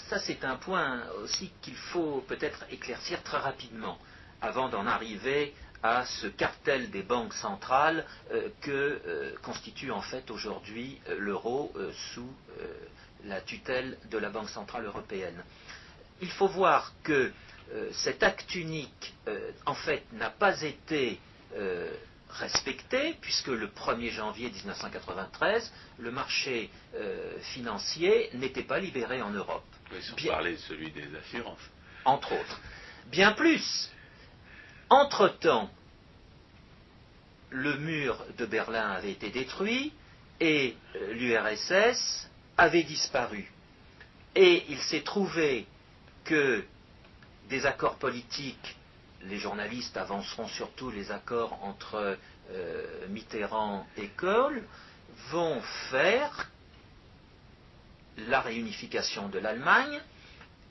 [0.10, 3.98] ça c'est un point aussi qu'il faut peut-être éclaircir très rapidement
[4.40, 10.30] avant d'en arriver à ce cartel des banques centrales euh, que euh, constitue en fait
[10.30, 11.74] aujourd'hui euh, l'euro
[12.14, 12.32] sous
[13.26, 15.44] la tutelle de la Banque centrale européenne.
[16.22, 17.32] Il faut voir que
[17.92, 19.14] cet acte unique
[19.66, 21.20] en fait n'a pas été
[22.30, 29.64] respecté, puisque le 1er janvier 1993, le marché euh, financier n'était pas libéré en Europe.
[30.28, 31.70] parler de celui des assurances.
[32.06, 32.62] Entre autres.
[33.08, 33.90] Bien plus,
[34.90, 35.70] entre-temps,
[37.50, 39.92] le mur de Berlin avait été détruit
[40.40, 43.52] et euh, l'URSS avait disparu.
[44.36, 45.66] Et il s'est trouvé
[46.24, 46.64] que
[47.50, 48.76] des accords politiques
[49.24, 52.18] les journalistes avanceront surtout les accords entre
[52.52, 54.64] euh, Mitterrand et Kohl,
[55.32, 56.50] vont faire
[58.28, 60.00] la réunification de l'Allemagne,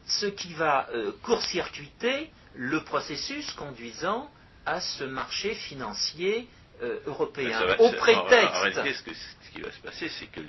[0.06, 4.30] ce qui va euh, court-circuiter le processus conduisant
[4.66, 6.48] à ce marché financier
[6.82, 7.76] euh, européen.
[7.78, 8.94] au prétexte.
[9.04, 10.40] ce, qui va se passer, c'est que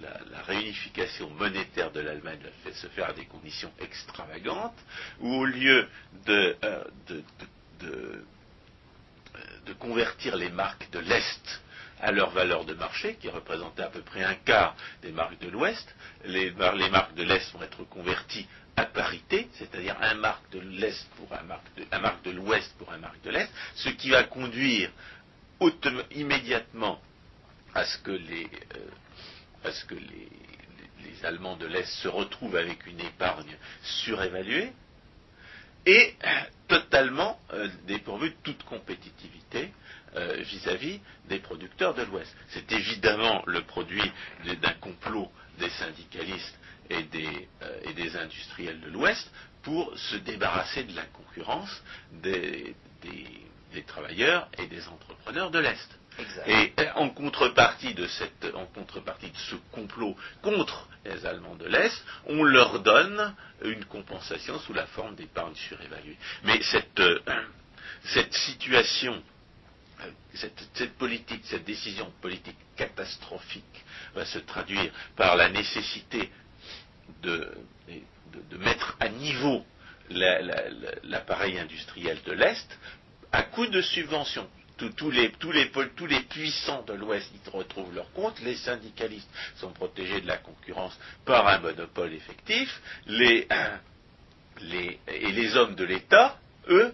[0.00, 4.78] la, réunification monétaire de l'Allemagne va se faire à des conditions extravagantes,
[5.20, 5.88] où au lieu
[6.26, 7.22] de, euh, de,
[9.66, 11.62] de, convertir les marques de l'Est
[12.00, 15.48] à leur valeur de marché, qui représentait à peu près un quart des marques de
[15.48, 20.60] l'Ouest, les, les marques de l'Est vont être converties à parité, c'est-à-dire un marque de
[20.60, 23.88] l'Est pour un marque de, un marque de l'Ouest pour un marque de l'Est, ce
[23.90, 24.90] qui va conduire
[26.12, 27.00] immédiatement
[27.74, 28.48] à ce que les,
[29.64, 30.28] euh, que les,
[31.22, 34.72] Allemands de l'Est se retrouvent avec une épargne surévaluée
[35.86, 36.14] et
[36.68, 39.72] totalement euh, dépourvue de toute compétitivité
[40.16, 42.34] euh, vis-à-vis des producteurs de l'Ouest.
[42.50, 44.12] C'est évidemment le produit
[44.60, 46.58] d'un complot des syndicalistes
[46.90, 47.48] et des,
[47.84, 49.30] et des industriels de l'Ouest
[49.62, 52.76] pour se débarrasser de la concurrence des
[53.82, 55.98] travailleurs et des entrepreneurs de l'Est.
[56.46, 62.04] Et en contrepartie, de cette, en contrepartie de ce complot contre les Allemands de l'Est,
[62.26, 66.16] on leur donne une compensation sous la forme d'épargne surévaluée.
[66.44, 67.18] Mais cette, euh,
[68.04, 69.20] cette situation,
[70.02, 73.84] euh, cette, cette, politique, cette décision politique catastrophique
[74.14, 76.30] va se traduire par la nécessité
[77.22, 77.50] de,
[78.50, 79.64] de, mettre à niveau
[80.10, 82.78] l'appareil industriel de l'Est
[83.34, 84.48] à coup de subventions.
[84.76, 85.28] Tous, les,
[86.28, 91.46] puissants de l'Ouest y retrouvent leur compte, les syndicalistes sont protégés de la concurrence par
[91.48, 93.48] un monopole effectif, et
[94.60, 96.92] les hommes de l'État, eux,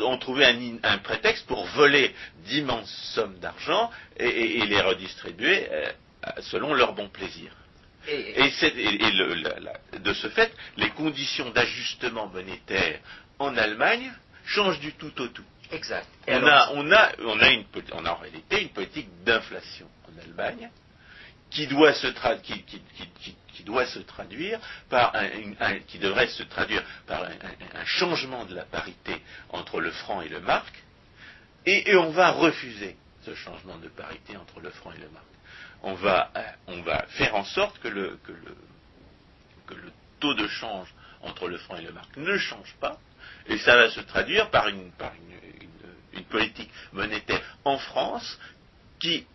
[0.00, 0.44] ont trouvé
[0.82, 2.14] un, prétexte pour voler
[2.46, 5.90] d'immenses sommes d'argent et, les redistribuer euh,
[6.40, 7.50] selon leur bon plaisir.
[8.08, 8.50] Et,
[9.98, 13.00] de ce fait, les conditions d'ajustement monétaire
[13.38, 14.12] en Allemagne
[14.46, 15.44] change du tout au tout.
[15.72, 16.06] Exact.
[16.28, 20.22] on, a, on, a, on, a une, on a en réalité une politique d'inflation en
[20.22, 20.70] Allemagne
[21.50, 22.06] qui doit se,
[22.42, 22.80] qui, qui,
[23.52, 28.64] qui, doit se traduire par un, qui devrait se traduire par un, changement de la
[28.64, 30.72] parité entre le franc et le mark,
[31.64, 35.24] et, et, on va refuser ce changement de parité entre le franc et le mark.
[35.82, 36.30] On va,
[36.68, 38.56] on va faire en sorte que le, que le,
[39.66, 42.98] que le taux de change entre le franc et le mark ne change pas,
[43.48, 44.90] et ça va se traduire par une,
[46.30, 48.38] politique monétaire en France
[48.98, 49.26] qui,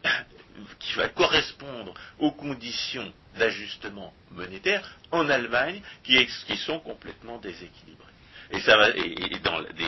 [0.95, 6.17] va correspondre aux conditions d'ajustement monétaire en Allemagne qui,
[6.57, 8.11] sont complètement déséquilibrées.
[8.51, 9.39] Et, ça va, et,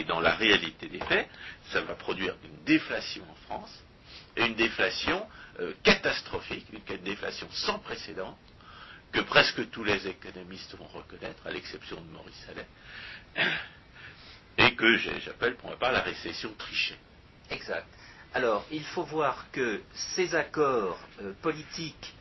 [0.08, 1.28] dans, la réalité des faits,
[1.72, 3.84] ça va produire une déflation en France,
[4.38, 5.28] et une déflation
[5.60, 8.38] euh, catastrophique, une déflation sans précédent,
[9.12, 13.48] que presque tous les économistes vont reconnaître, à l'exception de Maurice Allais
[14.58, 16.98] et que j'appelle pour ma part la récession trichée.
[17.50, 17.88] Exact.
[18.34, 22.14] Alors, il faut voir que ces accords euh, politiques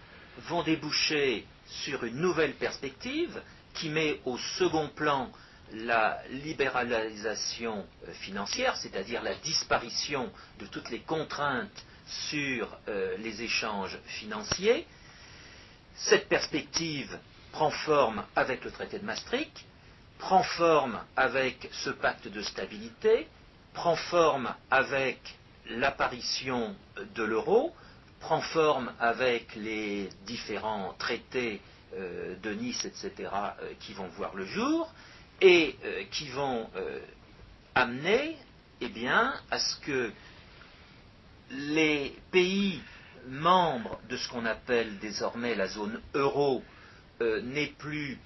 [0.49, 3.41] vont déboucher sur une nouvelle perspective
[3.75, 5.31] qui met au second plan
[5.73, 12.77] la libéralisation euh, financière, c'est-à-dire la disparition de toutes les contraintes sur
[13.19, 14.87] les échanges financiers.
[15.95, 17.17] Cette perspective
[17.53, 19.65] prend forme avec le traité de Maastricht,
[20.23, 23.27] prend forme avec ce pacte de stabilité,
[23.75, 25.19] prend forme avec
[25.69, 26.77] l'apparition
[27.17, 27.75] de l'euro,
[28.21, 31.61] prend forme avec les différents traités
[31.99, 34.89] euh, de Nice, etc., euh, qui vont voir le jour
[35.41, 36.71] et euh, qui vont
[37.75, 38.37] amener
[38.81, 40.13] eh bien, à ce que
[41.51, 42.81] les pays
[43.27, 46.63] membres de ce qu'on appelle désormais la zone euro
[47.21, 48.19] n'aient plus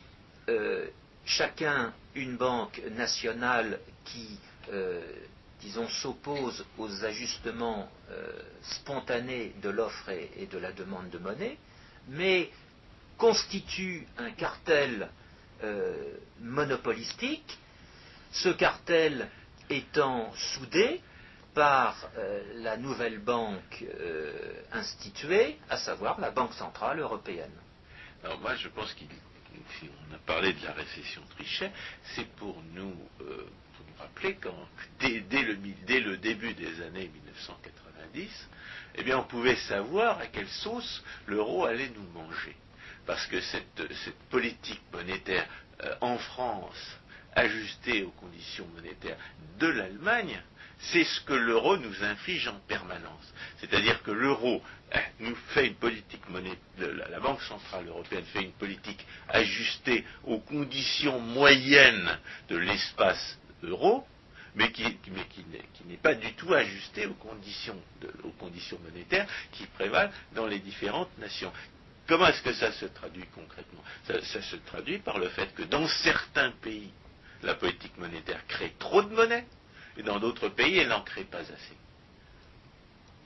[1.27, 4.39] chacun une banque nationale qui
[5.61, 11.59] disons, s'oppose aux ajustements euh, spontanés de l'offre et, de la demande de monnaie,
[12.09, 12.51] mais
[13.19, 15.09] constitue un cartel
[15.65, 17.59] euh, monopolistique,
[18.31, 19.29] ce cartel
[19.71, 21.01] étant soudé
[21.55, 23.85] par euh, la nouvelle banque
[24.73, 27.51] instituée, à savoir la Banque Centrale Européenne.
[28.43, 29.09] Moi je pense qu'il
[29.79, 31.73] si on a parlé de la récession Trichet,
[32.15, 32.95] c'est pour nous
[33.99, 34.69] rappeler quand,
[35.01, 38.49] dès, le, début des années 1990,
[38.97, 42.57] eh bien, on pouvait savoir à quelle sauce l'euro allait nous manger.
[43.07, 43.83] Parce que cette,
[44.31, 45.47] politique monétaire
[45.83, 46.99] euh, en France,
[47.35, 49.19] ajustée aux conditions monétaires
[49.59, 50.43] de l'Allemagne,
[50.79, 53.33] c'est ce que l'euro nous inflige en permanence.
[53.59, 54.63] C'est-à-dire que l'euro
[54.93, 56.59] hein, nous fait une politique monétaire,
[57.11, 62.19] la Banque Centrale Européenne fait une politique ajustée aux conditions moyennes
[62.49, 64.07] de l'espace euro,
[64.55, 64.83] mais qui,
[65.87, 67.77] n'est pas du tout ajusté aux conditions,
[68.83, 71.53] monétaires qui prévalent dans les différentes nations.
[72.07, 73.83] Comment est-ce que ça se traduit concrètement?
[74.07, 76.91] Ça, se traduit par le fait que dans certains pays,
[77.43, 79.45] la politique monétaire crée trop de monnaie,
[79.97, 81.77] et dans d'autres pays, elle n'en crée pas assez.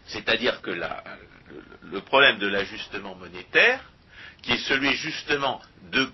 [0.07, 3.81] C'est-à-dire que le, problème de l'ajustement monétaire,
[4.43, 5.61] qui est celui justement
[5.93, 6.11] de,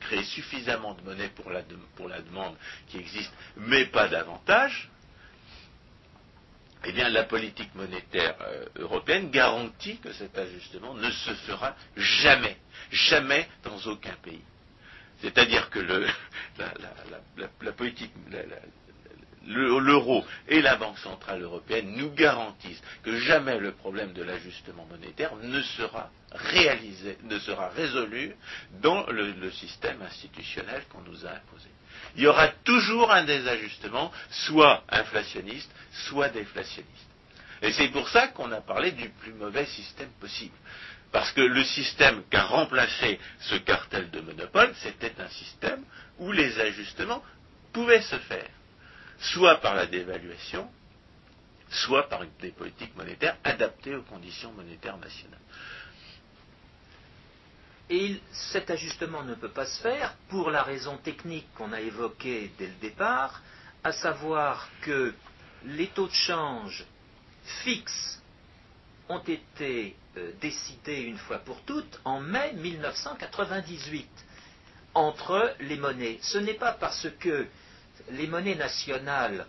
[0.00, 1.62] créer suffisamment de monnaie pour la,
[2.22, 2.56] demande
[2.88, 4.90] qui existe, mais pas davantage,
[6.84, 12.56] eh bien la politique monétaire euh, européenne garantit que cet ajustement ne se fera jamais,
[12.92, 14.42] jamais dans aucun pays.
[15.26, 15.80] C'est-à-dire que
[16.58, 18.12] la, politique,
[19.44, 25.34] l'euro et la Banque Centrale Européenne nous garantissent que jamais le problème de l'ajustement monétaire
[25.42, 28.36] ne sera réalisé, ne sera résolu
[28.80, 31.70] dans le, système institutionnel qu'on nous a imposé.
[32.14, 37.05] Il y aura toujours un désajustement, soit inflationniste, soit déflationniste.
[37.66, 40.54] Et c'est pour ça qu'on a parlé du plus mauvais système possible.
[41.10, 45.82] Parce que le système qu'a remplacé ce cartel de monopole, c'était un système
[46.18, 47.24] où les ajustements
[47.72, 48.48] pouvaient se faire
[49.18, 50.70] soit par la dévaluation,
[51.68, 55.40] soit par des politiques monétaires adaptées aux conditions monétaires nationales.
[57.90, 58.20] Et
[58.52, 62.66] cet ajustement ne peut pas se faire pour la raison technique qu'on a évoquée dès
[62.68, 63.42] le départ,
[63.82, 65.14] à savoir que
[65.64, 66.84] les taux de change
[67.64, 68.22] fixes
[69.08, 74.08] ont été euh, décidés une fois pour toutes en mai 1998
[74.94, 76.18] entre les monnaies.
[76.22, 77.46] Ce n'est pas parce que
[78.10, 79.46] les monnaies nationales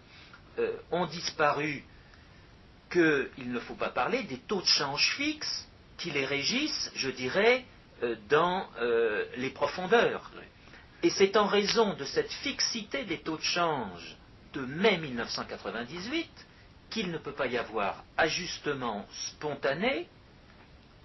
[0.60, 1.84] euh, ont disparu
[2.90, 5.68] qu'il ne faut pas parler des taux de change fixes
[5.98, 7.66] qui les régissent, je dirais,
[8.04, 10.32] euh, dans euh, les profondeurs.
[11.04, 14.16] Et c'est en raison de cette fixité des taux de change
[14.54, 16.30] de mai 1998
[16.90, 20.08] qu'il ne peut pas y avoir ajustement spontané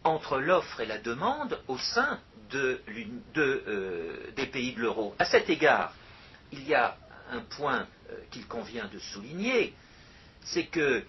[0.05, 2.21] entre l'offre et la demande au sein
[2.51, 2.77] des
[4.47, 5.15] pays de l'euro.
[5.19, 5.95] À cet égard,
[6.53, 6.97] il y a
[7.31, 9.73] un point euh, qu'il convient de souligner,
[10.43, 11.03] c'est que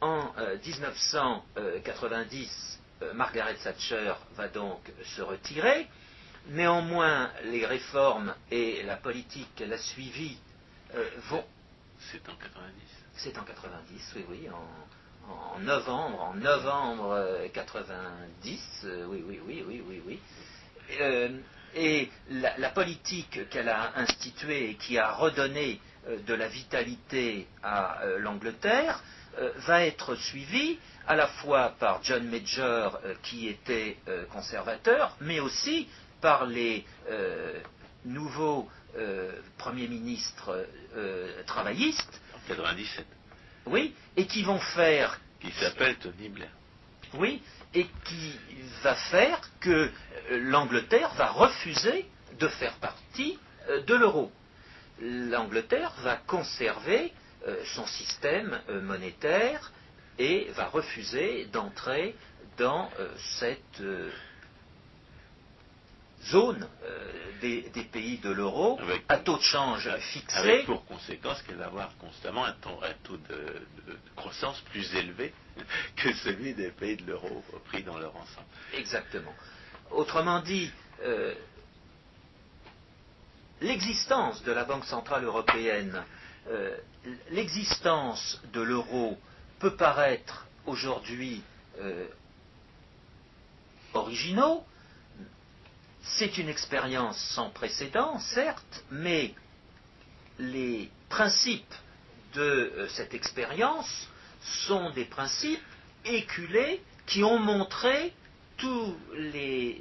[0.00, 0.32] en
[0.64, 4.80] 1990, euh, euh, Margaret Thatcher va donc
[5.16, 5.88] se retirer.
[6.48, 10.38] Néanmoins, les réformes et la politique qu'elle a suivie
[11.28, 11.44] vont.
[12.10, 13.01] C'est en 90.
[13.16, 20.02] C'est en 90, oui, oui, en, novembre, en novembre 90, oui, oui, oui, oui, oui,
[20.06, 20.20] oui.
[21.74, 28.02] Et la, politique qu'elle a instituée et qui a redonné euh, de la vitalité à
[28.02, 29.02] euh, l'Angleterre
[29.38, 33.96] euh, va être suivie à la fois par John Major qui était
[34.32, 35.88] conservateur, mais aussi
[36.20, 36.86] par les
[38.04, 38.68] nouveaux
[39.58, 40.64] premiers ministres
[41.44, 42.20] travaillistes.
[42.44, 43.06] En 97.
[43.66, 45.18] Oui, et qui vont faire.
[45.40, 46.50] Qui s'appelle Tony Blair.
[47.14, 47.42] Oui,
[47.74, 48.38] et qui
[48.82, 49.90] va faire que euh,
[50.30, 52.06] l'Angleterre va refuser
[52.38, 53.38] de faire partie
[53.68, 54.32] euh, de l'euro.
[55.00, 57.12] L'Angleterre va conserver
[57.46, 59.72] euh, son système monétaire
[60.18, 62.14] et va refuser d'entrer
[62.58, 62.90] dans
[63.38, 63.82] cette
[66.26, 66.68] zone
[67.40, 70.38] des, pays de l'euro à taux de change fixé.
[70.38, 75.32] Avec pour conséquence qu'elle va avoir constamment un taux, de, croissance plus élevé
[75.96, 78.46] que celui des pays de l'euro pris dans leur ensemble.
[78.74, 79.34] Exactement.
[79.90, 80.70] Autrement dit,
[83.62, 86.02] l'existence de la Banque Centrale Européenne,
[86.48, 86.76] euh,
[87.30, 89.18] l'existence de l'euro
[89.58, 91.42] peut paraître aujourd'hui
[91.80, 92.06] euh,
[93.94, 94.64] originaux.
[96.02, 99.34] C'est une expérience sans précédent, certes, mais
[100.38, 101.74] les principes
[102.34, 104.08] de euh, cette expérience
[104.40, 105.60] sont des principes
[106.04, 108.12] éculés qui ont montré
[108.56, 109.80] tous les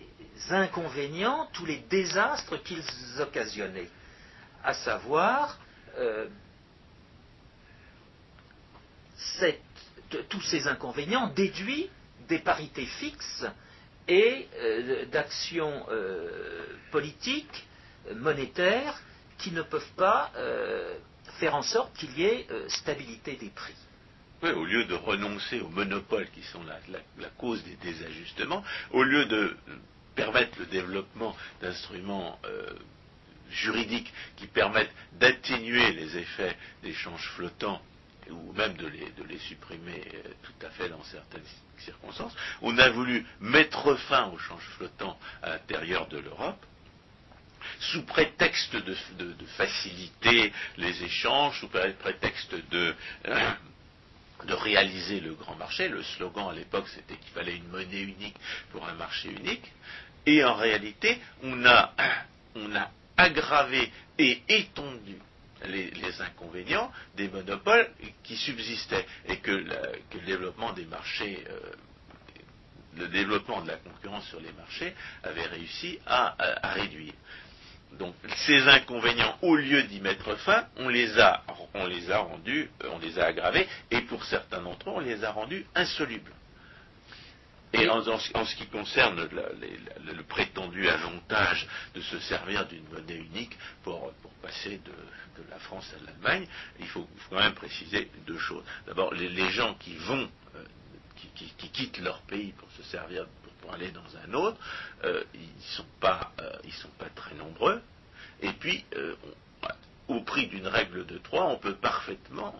[0.49, 2.83] inconvénients, tous les désastres qu'ils
[3.19, 3.89] occasionnaient,
[4.63, 5.59] à savoir
[5.97, 6.27] euh,
[10.29, 11.89] tous ces inconvénients déduits
[12.27, 13.45] des parités fixes
[14.11, 17.67] et euh, d'actions euh, politiques,
[18.15, 18.99] monétaires,
[19.37, 20.31] qui ne peuvent pas
[21.39, 23.73] faire en sorte qu'il y ait stabilité des prix.
[24.43, 29.25] Oui, au lieu de renoncer aux monopoles qui sont la cause des désajustements, au lieu
[29.25, 29.55] de
[30.15, 32.73] permettent le développement d'instruments euh,
[33.49, 37.81] juridiques qui permettent d'atténuer les effets d'échanges flottants
[38.29, 41.43] ou même de les, supprimer euh, tout à fait dans certaines
[41.79, 42.35] circonstances.
[42.61, 46.63] On a voulu mettre fin aux changes flottants à l'intérieur de l'Europe
[47.79, 48.95] sous prétexte de,
[49.57, 52.95] faciliter les échanges, sous prétexte de,
[53.27, 53.51] euh,
[54.45, 55.87] de réaliser le grand marché.
[55.87, 58.37] Le slogan à l'époque, c'était qu'il fallait une monnaie unique
[58.71, 59.71] pour un marché unique.
[60.25, 61.93] Et en réalité, on a,
[63.17, 65.17] aggravé et étendu
[65.67, 67.89] les, inconvénients des monopoles
[68.23, 71.59] qui subsistaient et que, le développement des marchés, euh,
[72.97, 74.93] le développement de la concurrence sur les marchés
[75.23, 76.35] avait réussi à
[76.73, 77.13] réduire.
[77.99, 81.43] Donc ces inconvénients, au lieu d'y mettre fin, on les a,
[82.09, 85.65] rendus, euh, on les a aggravés, et pour certains d'entre eux, on les a rendus
[85.75, 86.31] insolubles.
[87.73, 94.11] Et en, ce qui concerne le, prétendu avantage de se servir d'une monnaie unique pour,
[94.41, 94.91] passer de,
[95.49, 96.47] la France à l'Allemagne,
[96.79, 98.63] il faut, quand même préciser deux choses.
[98.85, 100.63] D'abord, les, gens qui vont, euh,
[101.37, 103.25] qui, quittent leur pays pour se servir
[103.61, 104.57] pour aller dans un autre,
[105.03, 106.51] euh, ils ne sont, pas, euh,
[106.81, 107.81] sont pas très nombreux.
[108.41, 108.83] Et puis,
[110.07, 112.59] au prix d'une règle de trois, on peut parfaitement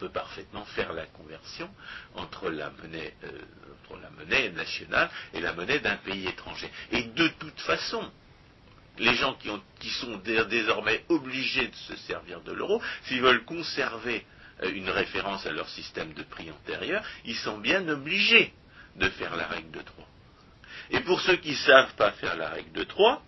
[0.00, 1.70] peut parfaitement faire la conversion
[2.14, 3.14] entre la monnaie,
[3.84, 6.70] entre la monnaie nationale et la monnaie d'un pays étranger.
[6.90, 8.10] Et de toute façon,
[8.98, 14.24] les gens qui, qui sont désormais obligés de se servir de l'euro, s'ils veulent conserver
[14.62, 18.52] une référence à leur système de prix antérieur, ils sont bien obligés
[18.96, 20.06] de faire la règle de 3.
[20.90, 23.22] Et pour ceux qui ne savent pas faire la règle de 3,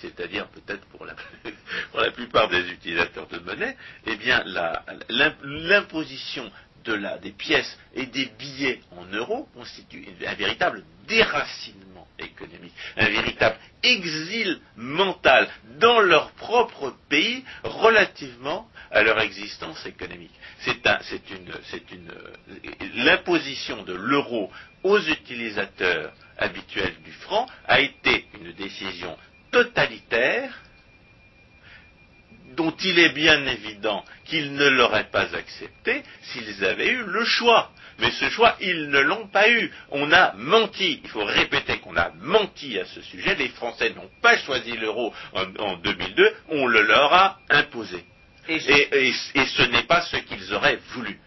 [0.00, 1.14] c'est-à-dire peut-être pour la,
[1.90, 3.76] pour la, plupart des utilisateurs de monnaie,
[4.06, 4.42] eh bien
[5.42, 6.50] l'imposition
[6.84, 13.56] de des pièces et des billets en euros constitue un véritable déracinement économique, un véritable
[13.82, 15.48] exil mental
[15.78, 20.32] dans leur propre pays relativement à leur existence économique.
[20.60, 20.80] C'est
[22.96, 24.50] l'imposition de l'euro
[24.82, 29.16] aux utilisateurs habituels du franc a été une décision
[29.50, 30.52] totalitaire
[32.56, 37.70] dont il est bien évident qu'ils ne l'auraient pas accepté s'ils avaient eu le choix.
[38.00, 39.70] Mais ce choix, ils ne l'ont pas eu.
[39.90, 41.00] On a menti.
[41.04, 43.34] Il faut répéter qu'on a menti à ce sujet.
[43.34, 46.34] Les Français n'ont pas choisi l'euro en, 2002.
[46.48, 48.04] On le leur a imposé.
[48.48, 51.18] Et, ce n'est pas ce qu'ils auraient voulu.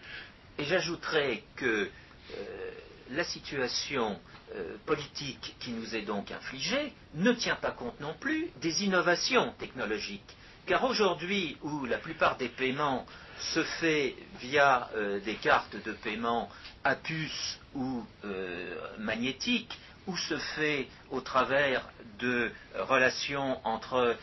[0.58, 2.70] Et j'ajouterais que euh,
[3.10, 4.18] la situation
[4.54, 9.52] euh, politique qui nous est donc infligée ne tient pas compte non plus des innovations
[9.58, 10.36] technologiques.
[10.66, 13.04] Car aujourd'hui, où la plupart des paiements
[13.40, 16.48] se fait via euh, des cartes de paiement
[16.84, 19.76] à puce ou euh, magnétiques,
[20.06, 24.16] ou se fait au travers de relations entre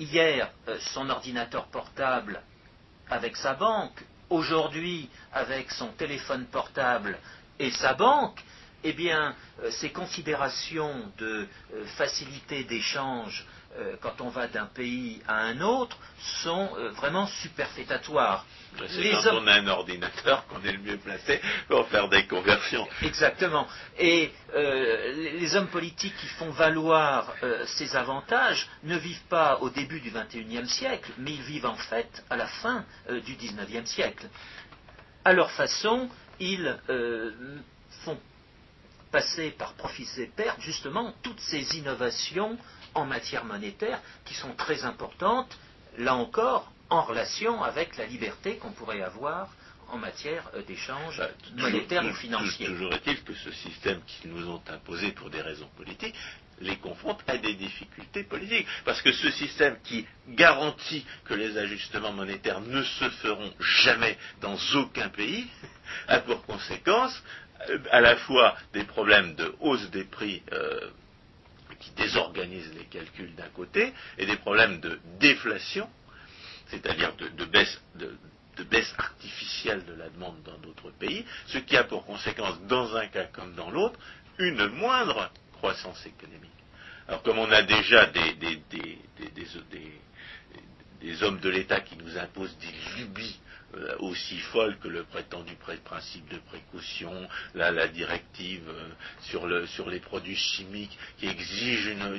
[0.00, 0.50] hier
[0.94, 2.42] son ordinateur portable
[3.10, 7.18] avec sa banque, aujourd'hui avec son téléphone portable
[7.58, 8.42] et sa banque,
[8.84, 9.34] eh bien,
[9.70, 11.46] ces considérations de
[11.96, 15.98] facilité d'échange euh, quand on va d'un pays à un autre,
[16.42, 18.46] sont euh, vraiment superfétatoires.
[18.88, 22.88] C'est quand on a un ordinateur qu'on est le mieux placé pour faire des conversions.
[23.02, 23.68] Exactement.
[23.98, 27.32] Et euh, les hommes politiques qui font valoir
[27.66, 32.24] ces avantages ne vivent pas au début du XXIe siècle, mais ils vivent en fait
[32.30, 32.84] à la fin
[33.24, 34.26] du XIXe siècle.
[35.24, 36.08] à leur façon,
[36.40, 36.78] ils
[38.04, 38.18] font
[39.10, 42.56] passer par profit et pertes justement toutes ces innovations
[42.94, 45.58] en matière monétaire qui sont très importantes,
[45.98, 49.48] là encore, en relation avec la liberté qu'on pourrait avoir
[49.90, 52.66] en matière euh, d'échange Bah, monétaire toujours- ou financier.
[52.66, 56.14] Toujours est-il que ce système qu'ils nous ont imposé pour des raisons politiques
[56.60, 58.66] les confronte à des difficultés politiques.
[58.84, 64.56] Parce que ce système qui garantit que les ajustements monétaires ne se feront jamais dans
[64.74, 65.46] aucun pays
[66.08, 67.22] a pour conséquence
[67.90, 70.90] à la fois des problèmes de hausse des prix euh,
[71.80, 75.88] qui désorganisent les calculs d'un côté et des problèmes de déflation
[76.68, 78.14] c'est-à-dire de, baisse, de,
[78.56, 82.94] de baisse artificielle de la demande dans d'autres pays, ce qui a pour conséquence, dans
[82.96, 83.98] un cas comme dans l'autre,
[84.38, 86.50] une moindre croissance économique.
[87.08, 88.34] Alors comme on a déjà des-
[91.00, 93.38] des- hommes de l'État qui nous imposent des lubies
[93.74, 98.88] euh, aussi folles que le prétendu pré- principe de précaution, là, la directive euh,
[99.20, 102.16] sur, le- sur les produits chimiques qui exige une,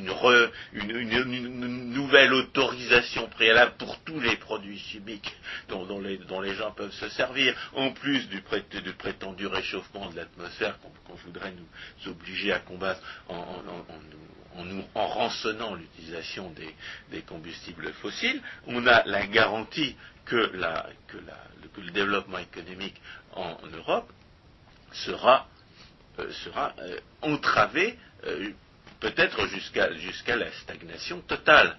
[1.91, 5.35] nouvelle autorisation préalable pour tous les produits chimiques
[5.69, 6.19] dont, les,
[6.53, 10.77] gens peuvent se servir, en plus du, pré- du prétendu réchauffement de l'atmosphère
[11.07, 13.01] qu'on voudrait nous obliger à combattre
[14.59, 16.75] en nous en rançonnant l'utilisation des,
[17.11, 19.95] des combustibles fossiles, on a la garantie
[20.25, 21.43] que, la- que la-
[21.73, 22.95] que le développement économique
[23.33, 24.11] en Europe
[24.91, 25.47] sera,
[26.19, 28.49] euh, sera euh, entravé euh,
[28.99, 31.77] peut-être jusqu'à la stagnation totale.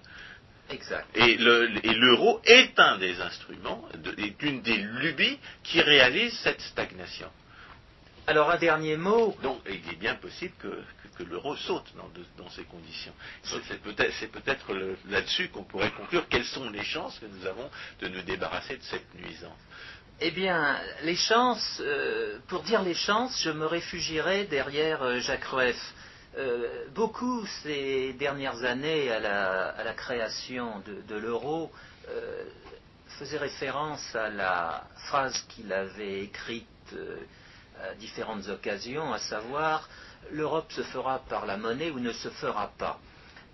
[0.69, 1.05] Exact.
[1.15, 6.33] Et le- et l'euro est un des instruments, de- est une des lubies qui réalise
[6.39, 7.29] cette stagnation.
[8.27, 9.37] Alors un dernier mot.
[9.43, 10.67] Donc il est bien possible que,
[11.17, 13.13] que- l'euro saute dans, de- dans ces conditions.
[13.43, 14.73] C'est peut-être,
[15.09, 17.69] là-dessus qu'on pourrait conclure quelles sont les chances que nous avons
[18.01, 19.57] de nous débarrasser de cette nuisance.
[20.19, 25.45] Eh bien, les chances, euh, pour dire les chances, je me réfugierai derrière euh, Jacques
[25.45, 25.93] Rueff.
[26.37, 31.71] Euh, beaucoup ces dernières années à la, à la création de, de l'euro
[32.09, 32.45] euh,
[33.19, 37.17] faisaient référence à la phrase qu'il avait écrite euh,
[37.83, 39.89] à différentes occasions, à savoir
[40.31, 42.99] l'Europe se fera par la monnaie ou ne se fera pas.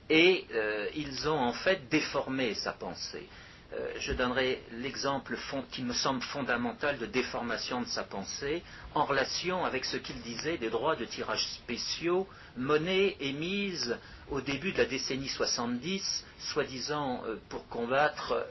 [0.09, 3.27] Et euh, ils ont en fait déformé sa pensée.
[3.73, 5.37] Euh, je donnerai l'exemple
[5.71, 8.63] qui me semble fondamental de déformation de sa pensée
[8.95, 13.97] en relation avec ce qu'il disait des droits de tirage spéciaux, monnaie émise
[14.29, 18.47] au début de la décennie 70, soi-disant euh, pour combattre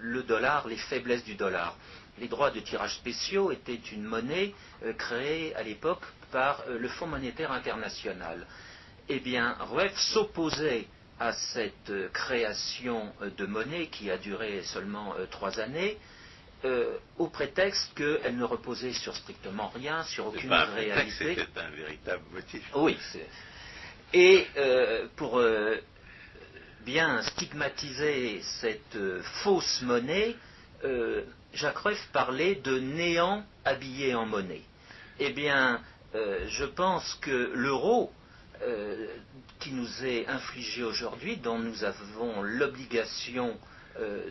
[0.00, 1.76] le dollar, les faiblesses du dollar.
[2.20, 4.54] Les droits de tirage spéciaux étaient une monnaie
[4.96, 8.46] créée à l'époque par euh, le Fonds monétaire international.
[9.08, 10.86] Eh bien, Rueff s'opposait
[11.18, 15.98] à cette euh, création euh, de monnaie qui a duré seulement trois années,
[16.64, 21.42] euh, au prétexte qu'elle ne reposait sur strictement rien, sur aucune pas un prétexte, réalité.
[21.46, 22.62] c'était un véritable motif.
[22.74, 22.96] Oui.
[24.12, 25.76] Et euh, pour euh,
[26.84, 28.98] bien stigmatiser cette
[29.42, 30.34] fausse monnaie,
[31.54, 34.62] Jacques Rueff parlait de néant habillé en monnaie.
[35.18, 35.80] Eh bien,
[36.14, 38.12] euh, je pense que l'euro
[38.62, 39.06] euh,
[39.60, 43.58] qui nous est infligé aujourd'hui, dont nous avons l'obligation
[43.98, 44.30] euh,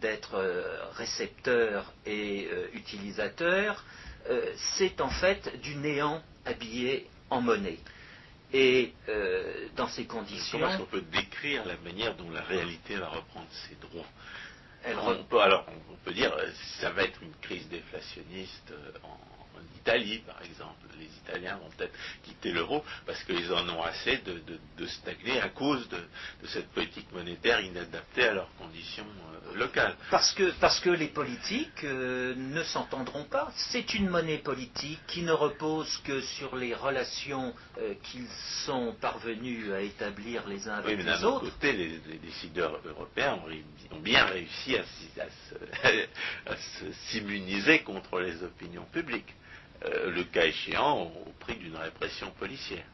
[0.00, 0.38] d'être
[0.94, 3.84] récepteur et utilisateur,
[4.76, 7.78] c'est en fait du néant habillé en monnaie.
[8.52, 12.96] Et euh, dans ces conditions, Comment est-ce qu'on peut décrire la manière dont la réalité
[12.96, 14.06] va reprendre ses droits
[14.84, 16.34] elle on re- peut, alors, on peut dire
[16.80, 18.72] ça va être une crise déflationniste
[19.04, 19.18] en,
[19.62, 20.86] en Italie, par exemple.
[20.98, 21.94] Les Italiens vont peut-être
[22.24, 25.96] quitter l'euro parce qu'ils en ont assez de, de- de stagner à cause de,
[26.42, 29.06] de cette politique monétaire inadaptée à leurs conditions
[29.52, 29.96] euh, locales.
[30.10, 33.50] Parce que, parce que les politiques euh, ne s'entendront pas.
[33.72, 38.28] C'est une monnaie politique qui ne repose que sur les relations euh, qu'ils
[38.66, 41.54] sont parvenus à établir les uns Oui, avec mais d'un les autre autres.
[41.54, 43.40] côté, les, les décideurs européens
[43.90, 45.61] ont, bien réussi à se-
[47.08, 49.34] s'immuniser contre les opinions publiques.
[49.84, 52.84] Euh, le cas échéant au, prix d'une répression policière.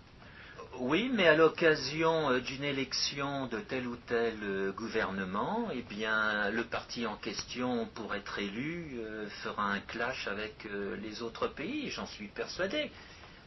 [0.79, 6.51] Oui, mais à l'occasion euh, d'une élection de tel ou tel euh, gouvernement, eh bien,
[6.51, 9.01] le parti en question, pour être élu,
[9.43, 10.67] fera un clash avec
[11.03, 12.91] les autres pays, j'en suis persuadé.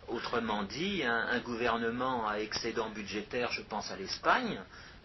[0.07, 4.59] Autrement dit, un gouvernement à excédent budgétaire, je pense à l'Espagne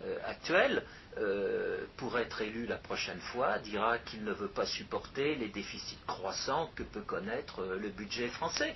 [0.04, 0.82] euh, actuelle,
[1.18, 5.98] euh, pour être élu la prochaine fois, dira qu'il ne veut pas supporter les déficits
[6.06, 8.74] croissants que peut connaître euh, le budget français.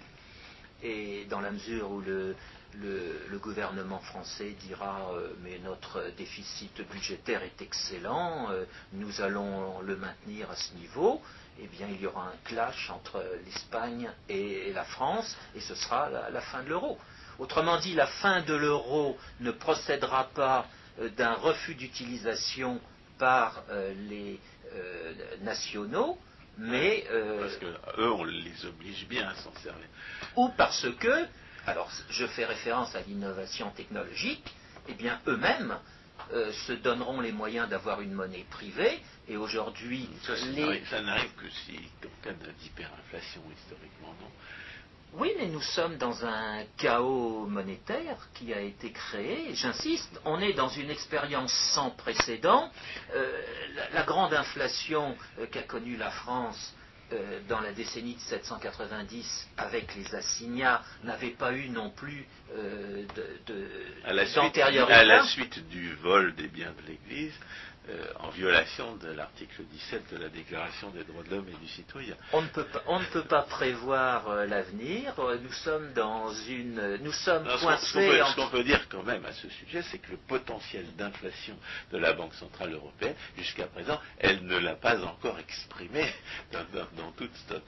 [0.83, 2.35] Et dans la mesure où le,
[2.75, 5.13] le, gouvernement français dira
[5.43, 8.49] mais notre déficit budgétaire est excellent,
[8.95, 11.21] nous allons le maintenir à ce niveau,
[11.63, 16.09] eh bien, il y aura un clash entre l'Espagne et la France, et ce sera
[16.09, 16.99] la, fin de l'euro.
[17.39, 20.67] Autrement dit, la fin de l'euro ne procédera pas
[21.17, 22.81] d'un refus d'utilisation
[23.19, 24.39] par euh, les
[24.75, 25.13] euh,
[25.43, 26.19] nationaux,
[26.59, 27.05] mais...
[27.41, 29.87] parce qu'eux, on les oblige bien à s'en servir.
[30.37, 31.27] Ou parce que,
[31.67, 34.55] alors je fais référence à l'innovation technologique,
[34.89, 35.79] eh bien eux-mêmes
[36.33, 40.09] se donneront les moyens d'avoir une monnaie privée, et aujourd'hui...
[40.23, 44.31] Ça, n'arrive que si, en cas d'hyperinflation historiquement, non?
[45.15, 49.55] Oui, mais nous sommes dans un chaos monétaire qui a été créé.
[49.55, 52.71] J'insiste, on est dans une expérience sans précédent.
[53.15, 53.43] Euh,
[53.93, 56.75] la, grande inflation euh, qu'a connue la France
[57.13, 62.27] euh, dans la décennie de 790 avec les assignats n'avait pas eu non plus
[64.35, 64.93] d'antériorité.
[64.93, 67.35] À la suite du vol des biens de l'Église,
[67.91, 71.69] euh, en violation de l'article 17 de la Déclaration des droits de l'homme et du
[71.69, 72.15] citoyen.
[72.33, 75.15] On ne peut pas, on ne peut pas prévoir euh, l'avenir.
[75.43, 78.23] Nous sommes dans une, nous sommes coincés.
[78.31, 81.57] Ce qu'on peut, dire quand même à ce sujet, c'est que le potentiel d'inflation
[81.91, 86.05] de la Banque centrale européenne, jusqu'à présent, elle ne l'a pas encore exprimé
[86.53, 87.13] dans,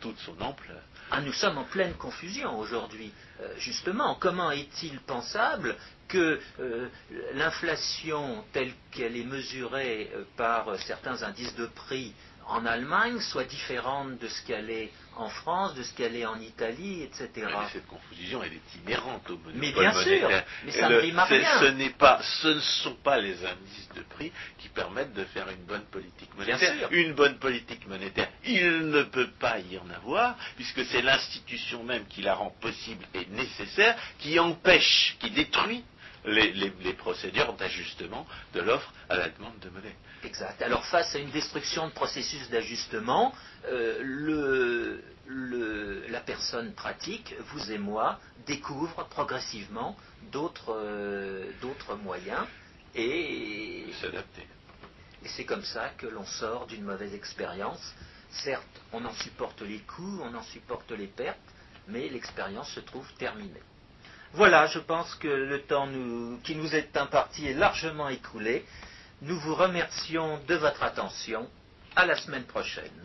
[0.00, 0.82] toute, son ampleur.
[1.10, 3.12] Ah, nous sommes en pleine confusion aujourd'hui.
[3.40, 5.76] Euh, justement, comment est-il pensable
[6.08, 6.88] que euh,
[7.34, 12.14] l'inflation telle qu'elle est mesurée euh, par certains indices de prix
[12.46, 16.40] en Allemagne soit différente de ce qu'elle est en France, de ce qu'elle est en
[16.40, 17.28] Italie, etc.
[17.36, 20.30] mais cette confusion, elle est inhérente au monopole Mais bien sûr,
[20.64, 21.60] mais ça ne rime à rien.
[21.60, 25.64] Ce, pas, ce ne sont pas les indices de prix qui permettent de faire une
[25.66, 26.88] bonne politique monétaire.
[26.90, 32.06] Une bonne politique monétaire, il ne peut pas y en avoir, puisque c'est l'institution même
[32.06, 35.84] qui la rend possible et nécessaire, qui empêche, qui détruit
[36.24, 39.96] les, procédures d'ajustement de l'offre à la demande de monnaie.
[40.24, 40.62] Exact.
[40.62, 43.34] Alors face à une destruction de processus d'ajustement,
[43.66, 45.00] euh,
[46.08, 49.96] la personne pratique, vous et moi, découvre progressivement
[50.30, 52.46] d'autres euh, moyens
[52.94, 54.46] et s'adapter.
[55.24, 57.94] Et c'est comme ça que l'on sort d'une mauvaise expérience.
[58.30, 61.38] Certes, on en supporte les coûts, on en supporte les pertes,
[61.88, 63.62] mais l'expérience se trouve terminée.
[64.34, 65.88] Voilà, je pense que le temps
[66.42, 68.64] qui nous est imparti est largement écoulé.
[69.20, 71.48] Nous vous remercions de votre attention.
[71.94, 73.02] À la semaine prochaine.